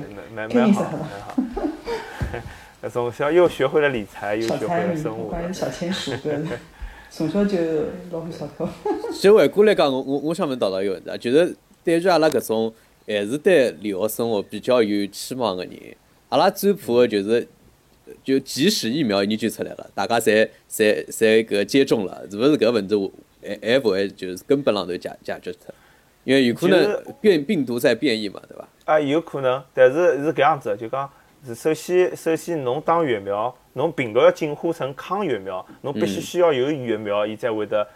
[0.49, 1.07] 开心死了。
[2.91, 5.35] 从小又学会了理财，又学会了生活。
[5.51, 6.11] 小钱鼠，
[7.09, 7.57] 从小就
[8.11, 8.69] 老会钞票。
[9.11, 12.73] 其实回过来讲，我我我想问导导一个问题啊，就是对于阿拉搿种
[13.07, 15.73] 还是对留学生活比较有期望的人，
[16.29, 17.47] 阿拉最怕的就是，
[18.23, 23.11] 就即使疫苗研究出来了，大家侪侪侪搿接种了，是勿是搿问题
[23.41, 25.73] 还还勿会就是根本浪头解解决脱？
[26.23, 28.67] 因为有可能变病毒在变异嘛，对伐？
[28.85, 31.09] 啊，有可能，但是是搿样子，就讲。
[31.45, 37.87] 是首先，首先侬打疫苗，侬病毒要进化成抗疫苗，侬必须需要有疫苗，伊才会得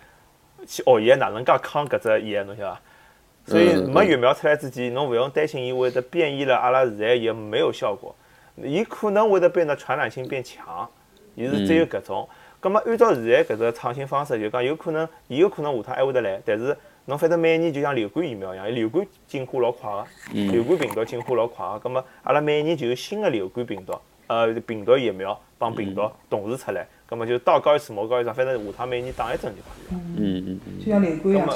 [0.67, 2.81] 去学习哪能介抗搿只疫，侬晓得伐？
[3.47, 8.15] 所以没疫苗出来之前，侬勿用担心伊会得变异了，阿拉现在也没有效果。
[8.57, 10.87] 伊可能会得变得传染性变强，
[11.33, 12.29] 伊是只有搿种。
[12.59, 16.77] 葛末按照现在搿只创新方式，就讲有可能，伊有可能下趟还会得来，但是。
[17.09, 30.01] 侬反正每年就像流感疫苗一样，流感进化老快个，流感病毒进化老快个，葛末阿拉每年就有新个流感病毒，呃，病毒疫苗帮病毒同时出来，葛末就道高一尺，魔高一丈，反正下趟每年打一针就可以了。
[30.17, 30.79] 嗯嗯嗯。
[30.79, 31.49] 就像流感一样，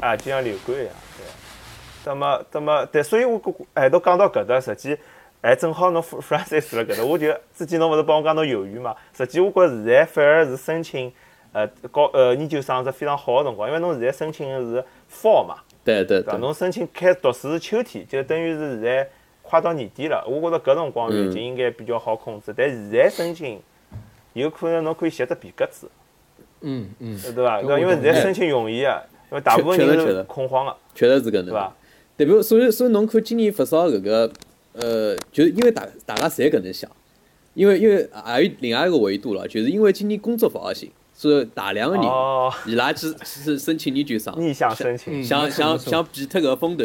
[0.00, 1.26] 啊，就像流感一样，对。
[2.02, 3.38] 葛末，葛末，但所以我
[3.74, 4.96] 哎都讲到搿搭，实际
[5.42, 8.96] 还正好侬 Francis 了搿搭，我就之前侬勿是帮我讲侬犹豫嘛？
[9.14, 11.12] 实际我觉着现在反而是申请。
[11.52, 19.08] 呃，高呃研究生是非常好的辰光，因为侬现在申请的是 fall 嘛，对对对，侬申请开读书是秋天，就等于是现在
[19.42, 20.24] 快到年底了。
[20.28, 23.60] 我觉着搿辰光疫情应该比较好控制，但现在申请
[24.34, 25.90] 有可能侬可以写只皮格子，
[26.60, 27.60] 嗯嗯，对伐？
[27.60, 31.76] 因为现在申请容易啊，因为大部分人是恐慌的，确实是搿能，对伐？
[32.16, 32.40] 对不？
[32.40, 34.32] 所以所以侬看今年发烧搿个，
[34.74, 36.88] 呃，就是因为大大家侪搿能想，
[37.54, 40.88] 因为因为还有另外一个维度了，就是因为今年工作勿好寻。
[41.28, 42.06] 是大量的人，
[42.66, 46.84] 伊拉去是申请研究生，逆向申请，想想想避脱搿风头。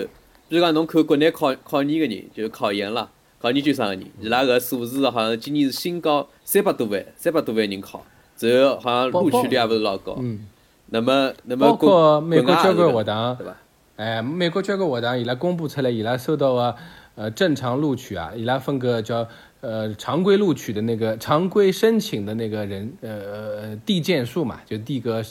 [0.49, 3.09] 比如讲，侬看国内考考研个人，就是考研了，
[3.41, 8.03] 考研究生个人，伊拉搿数字好像今年是新高三百多万，三百多万人考，
[8.35, 10.17] 最后好像录取率也勿是老高。
[10.19, 10.45] 嗯。
[10.87, 13.57] 那么，那么包括美国交关学堂，对伐？
[13.95, 16.75] 哎，美国交关学堂，伊拉公布出来，伊拉收到个
[17.15, 19.27] 呃正常录取啊，伊拉分个叫。
[19.61, 25.23] 呃，常规录取的那个 常规申请的那个人，呃，递件数嘛，就递个，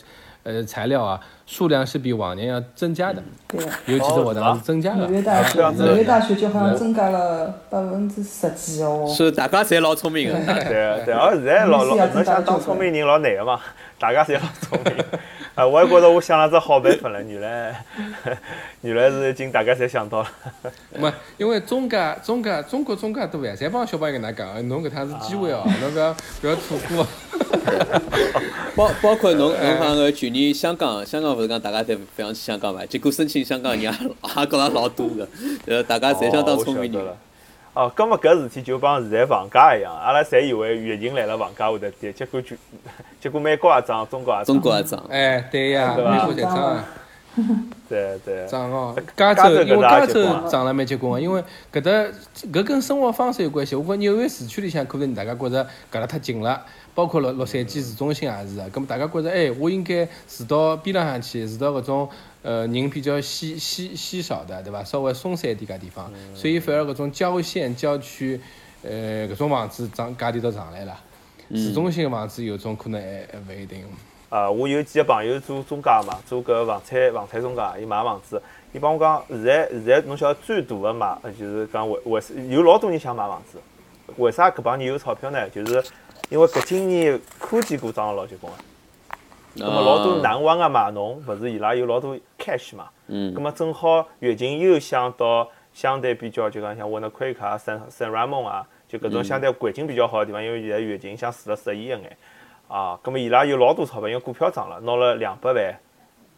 [0.43, 3.23] 呃，材料啊，数量是比往年要增加的。
[3.47, 3.65] 对。
[3.87, 5.07] 尤其是我当时增加了。
[5.07, 9.07] 纽约大学，纽约大学就好像增加了百分之十几哦。
[9.07, 10.35] 是，大家侪老聪明的。
[10.65, 13.61] 对对，而现在老老，侬想当聪明人老难的嘛，
[14.01, 15.05] 大家侪老聪明。
[15.55, 17.85] 啊，我还觉着我想了只好办法了，原来
[18.83, 20.29] 原来是已经大家侪想到了。
[20.99, 27.07] 没，因为中介中介中国中介多呀，侪帮小朋友跟他讲，侬搿趟是机会哦， 侬不要不要错过。
[28.75, 35.29] 包包括侬侬讲个去年香港香港勿是讲大家侪勿想去香港嘛，结果申请香港人也也觉着老多个，
[35.67, 37.05] 呃，大家侪相当聪明人。
[37.75, 42.57] 哦，咁么搿事体就帮现在房价一样，阿拉侪以为疫情来了，房价会得跌，结果就
[43.21, 46.85] 结果美国也涨，中国也涨，中国也涨，哎，对呀，美国也涨，
[47.89, 51.91] 对 对，涨哦，加州因为加州涨了蛮结棍个，因为搿搭
[52.53, 56.65] 搿跟生活方式有关系，我觉纽约市区里向可能大家觉着隔了太近了。
[56.95, 62.09] 包括洛洛杉矶市中心也是的，咁么大家觉着，哎，我应该住到边浪向去，住到搿种
[62.43, 64.85] 呃人比较稀稀稀少的，对伐？
[64.85, 68.41] 稍微松散一点个地方，所以反而搿种郊县郊区，
[68.85, 70.97] 呃，搿种房子涨价钿都上来了。
[71.51, 73.83] 市中心个房子有种可能还还勿一定。
[74.35, 83.59] 啊，我有几个朋友做中介嘛，做搿房产房产中介，伊买房子，伊帮我讲，现在现在侬晓得最大的买，就是讲为为有老多人想买房子，
[84.17, 85.49] 为啥搿帮人有钞票呢？
[85.51, 85.85] 就是。
[86.31, 88.59] 因为搿今年科技股涨了老结棍个，
[89.57, 102.01] 那么老多南湾个码农，勿是伊拉有老多 cash 嘛，嗯，那么正好疫情又想到相对比较就讲像 Warner Creek 啊、San San Ramon 啊，就搿种相对环境比较好个地方，因为现在疫情想住了适宜一眼，
[102.69, 105.75] 啊，那么伊拉有老多钞票，因为股票涨了，拿了两百万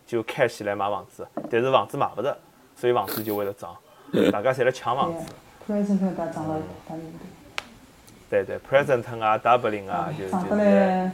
[0.07, 2.37] 就开起来买房子，但是房子买勿着，
[2.75, 3.77] 所以房子就会得涨，
[4.33, 5.33] 大家侪辣抢房子。
[8.29, 11.11] 对对，Present 啊，Dublin 啊，就就是。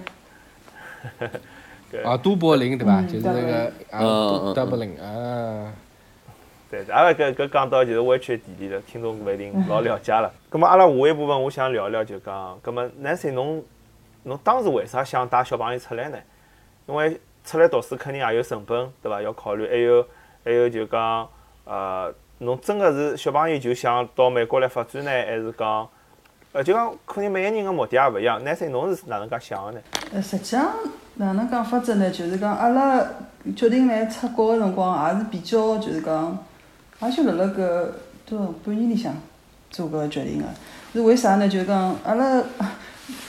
[2.05, 3.03] 啊，都柏林对吧？
[3.03, 4.01] 就是那个啊
[4.55, 5.73] ，Dublin 啊。
[6.71, 10.33] 对，阿拉搿搿讲到就是湾区地理了，听众勿一定 老了解了。
[10.49, 13.63] 葛末阿拉下一部分我想聊聊，就讲，葛末 Nancy 侬
[14.25, 16.19] 侬当时为啥想带小朋友出来呢？
[16.87, 19.21] 因为出来读书肯定也有成本，对伐？
[19.21, 20.07] 要考虑，还有
[20.45, 21.29] 还有就讲，
[21.65, 25.89] 呃，侬真个是小朋友就想到美国来发展呢，还是讲？
[26.53, 28.43] 呃，就讲可能每个人个目的也勿一样。
[28.45, 29.81] 男生侬是哪能介想个呢？
[30.13, 30.73] 呃，实际上
[31.15, 32.11] 哪能讲法子呢？
[32.11, 33.05] 就是讲阿拉
[33.57, 36.39] 决定来出国个辰光，也是比较就是讲，
[37.01, 37.89] 也就辣辣搿
[38.27, 39.15] 多少半年里向
[39.71, 40.45] 做搿决定个。
[40.93, 41.49] 是为啥呢？
[41.49, 42.43] 就是讲阿拉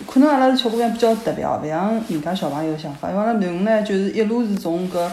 [0.07, 3.09] 可能阿拉是小姑娘比较特别哦，勿像人家小朋友想法。
[3.09, 5.09] 因为阿拉囡恩呢，就是一路是从搿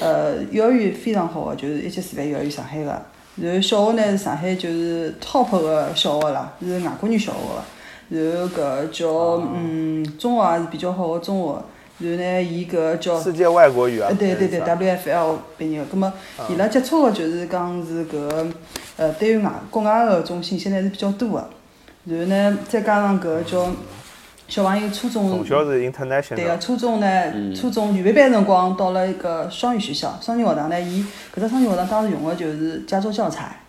[0.00, 3.00] 呃幼儿园非常好个，就是一级师范幼儿园上海个。
[3.36, 7.62] 然后小学呢是上海就是 top 个小学啦，是外国语小学个。
[8.10, 9.08] 然后搿叫
[9.54, 11.62] 嗯中学也是比较好个中学。
[11.98, 14.10] 然后呢，伊搿叫世界外国语啊。
[14.18, 15.84] 对对对，WFL 毕业个。
[15.86, 16.12] 葛末
[16.50, 18.52] 伊拉接触个就是讲是搿
[18.96, 21.48] 呃对于外国外个种信息呢是比较多个。
[22.04, 23.64] 然后呢，再加上搿叫
[24.48, 25.30] 小朋友初中。
[25.30, 26.34] 从小是 international。
[26.34, 33.60] 对个，初中呢，初中预备班辰光到了一个双语学校，双语学堂呢，伊搿只双语学堂当时用个就是加州教材，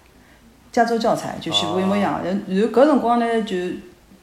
[0.72, 2.22] 加州教材就全部一模一样。
[2.24, 3.56] 然后搿辰光呢，就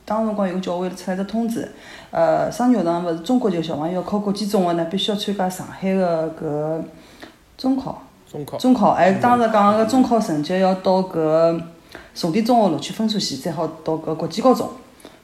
[0.04, 1.70] 当时辰光有个教委出来只通知，
[2.10, 6.82] 呃，双语学堂勿是中国籍小朋友要考国际中学呢，必须要参加上海个搿
[7.56, 8.02] 中考。
[8.28, 8.58] 中考。
[8.58, 11.62] 中考，哎，当时讲个中考成绩要到搿。
[12.14, 14.68] 重点中学录取分数线才好到搿国际高中，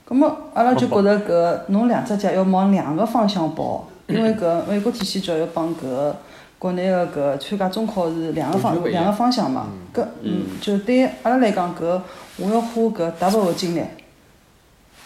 [0.05, 6.13] 葛末阿拉就觉着搿侬两只脚要往两个方向跑， 因为搿美国体系教育帮搿
[6.59, 9.67] 国内个搿参加中考是两个方两个方向嘛。
[9.93, 12.01] 搿嗯，就对阿拉来讲，搿
[12.39, 13.83] 我要花搿 double 个精力，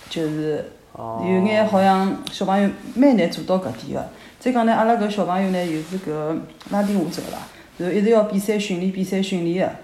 [0.09, 4.09] 就是有眼好像小朋友蛮难做到搿点个。
[4.39, 6.39] 再讲呢，阿拉搿小朋友呢又是搿
[6.71, 7.39] 拉丁舞者啦，
[7.79, 9.75] 然后一直要比赛训练，比赛训练个。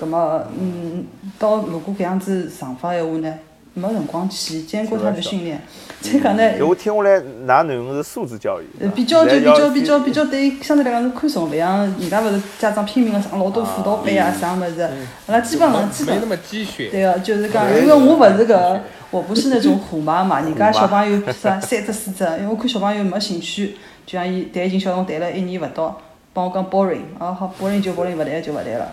[0.00, 1.04] 葛末，嗯，
[1.38, 3.34] 到如果搿样子上法闲话呢，
[3.74, 5.60] 没辰光去兼顾他的训练。
[6.00, 8.64] 再讲呢，我听下来，㑚囡恩是素质教育。
[8.80, 14.80] 呃，比较就比较比较比较对，相对来讲是宽松，勿像人家勿是家长拼命个上老多辅导班啊啥物事，
[15.26, 16.14] 阿拉基本上基本。
[16.14, 16.88] 没那么鸡血。
[16.88, 18.80] 对个，就是讲，因为我勿是搿，
[19.10, 23.76] 我不是那种虎妈嘛， 人家小朋友啥 三只四只，因为我看小朋友没兴趣，
[24.06, 26.00] 就像伊弹琴小童弹了一年勿到，
[26.32, 28.88] 帮我讲 boring，啊好 boring 就 boring，勿弹就勿弹了。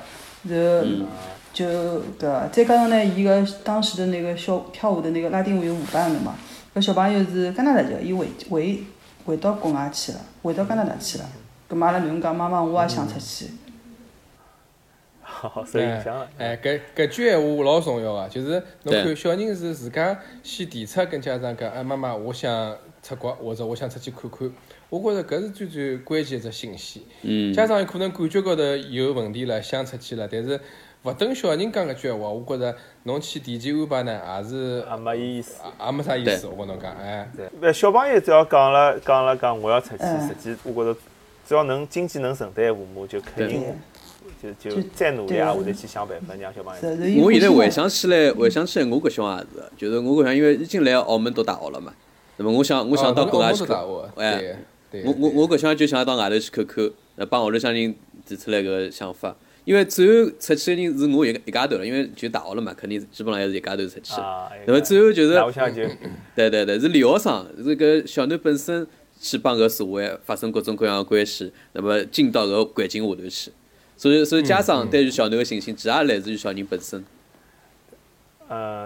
[0.49, 1.07] 然后
[1.53, 1.65] 就
[2.19, 6.35] 搿，再加上呢，伊个当时的那个小跳舞的那个拉丁舞有舞伴的嘛，
[6.75, 8.83] 搿小朋友是加拿大籍，伊回回
[9.25, 11.25] 回到国外去了，回到加拿大去了。
[11.69, 13.47] 搿么阿拉囡恩讲，妈妈我也想出去。
[15.21, 16.27] 好，受影响了。
[16.37, 24.49] 哎，搿搿句闲话老重要个，就是侬看小人是自家先提出跟家长讲，哎妈妈，我想出国或者我想出去看看。
[24.89, 27.05] 我觉着搿是最最关键一只信息。
[27.23, 27.53] 嗯。
[27.53, 30.59] 家长有可能感觉高头有问题了，想出去了，但是
[31.03, 36.47] 勿等小人讲搿句闲话，我觉着侬去提前安排呢，也是也没意思，也没啥意思。
[36.47, 37.29] 我跟侬讲，哎。
[37.61, 37.73] 对。
[37.73, 40.99] 小朋友只要讲了讲了讲我要出去，实际我觉着
[41.47, 43.63] 只要能经济能承担，父母就肯定
[44.41, 47.23] 就就再努力也会得去想办法让小朋友。
[47.23, 51.93] 我现在回想起来，回想起来，我搿小孩子，就是我搿想，因为已经来澳门读大学了嘛，
[52.37, 53.77] 那么我想我想到国外去看，
[54.15, 54.55] 哎。
[55.03, 57.93] 我我我搿想就想到外头去看看，呃，帮屋里向人
[58.25, 59.35] 提出来个想法，
[59.65, 64.13] 因为最后出去的人是我一一家头了，因为就大学了嘛，肯定基本上还是一家头出去。
[64.65, 65.33] 那么最后就是，
[66.35, 68.87] 对对对，是留学生，是搿小囡本身
[69.19, 73.51] 去帮搿社会发生各种各样个关系，那么进到搿环境下头去，
[73.97, 76.99] 所以所以家长对于小囡个信心，其实也来自于小人本身。
[76.99, 77.05] 嗯，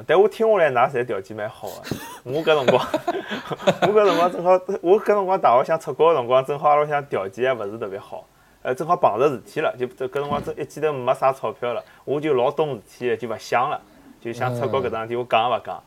[0.07, 1.73] 但我听下来，㑚侪条件蛮好个。
[2.25, 2.83] 我搿辰光，
[3.81, 4.51] 我搿辰光正好，
[4.81, 8.25] 我搿辰光大学想出国个辰光，正好阿拉想条件也勿是特别好。
[8.63, 13.79] 呃，正好碰着事体了，就搿辰光正一记头没啥钞票了，我就老懂事体个，就勿想了，
[14.19, 15.83] 就想出国搿桩事体，我讲也勿讲。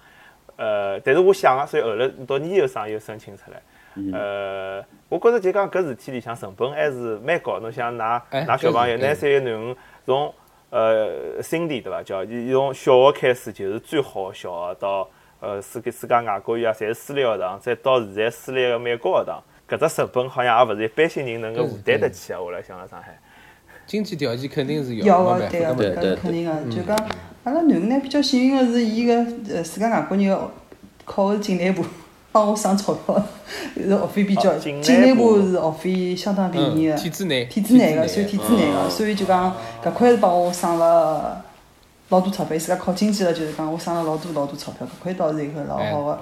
[0.57, 3.63] 呃，但是我想个，所以后来到研究生又申请出来。
[4.13, 7.59] 呃，我觉着就讲搿事体里向成本还是蛮高。
[7.61, 10.35] 侬想㑚㑚小朋友，㑚三个囡恩从。
[10.75, 12.03] 呃，Cindy 对伐？
[12.03, 15.09] 叫伊从小学开始就是最好个小学，到
[15.39, 22.41] 呃世界世界外国语啊，侪是私立学堂，再到现在私立个美国学堂，搿只成本好像也勿是一般性人能够负担得起啊！
[22.41, 23.17] 我来想辣上海，
[23.87, 26.75] 经济条件肯定是要个，对个，搿是肯定个。
[26.75, 26.97] 就讲
[27.45, 29.15] 阿拉囡恩呢，比较幸运个是，伊个
[29.55, 30.29] 呃世界外国语
[31.05, 31.85] 考个境内部。
[32.35, 33.25] 帮我省钞票，
[33.77, 39.55] 是学费比较，境内部是学费相当便宜个，体制内，体制内个，算体制内个，所以就讲
[39.85, 41.41] 搿块是帮我省了
[42.09, 42.59] 老多钞票。
[42.59, 46.19] 自家考经济了，就是讲我省了老多老多钞票，搿块倒是一个老好个。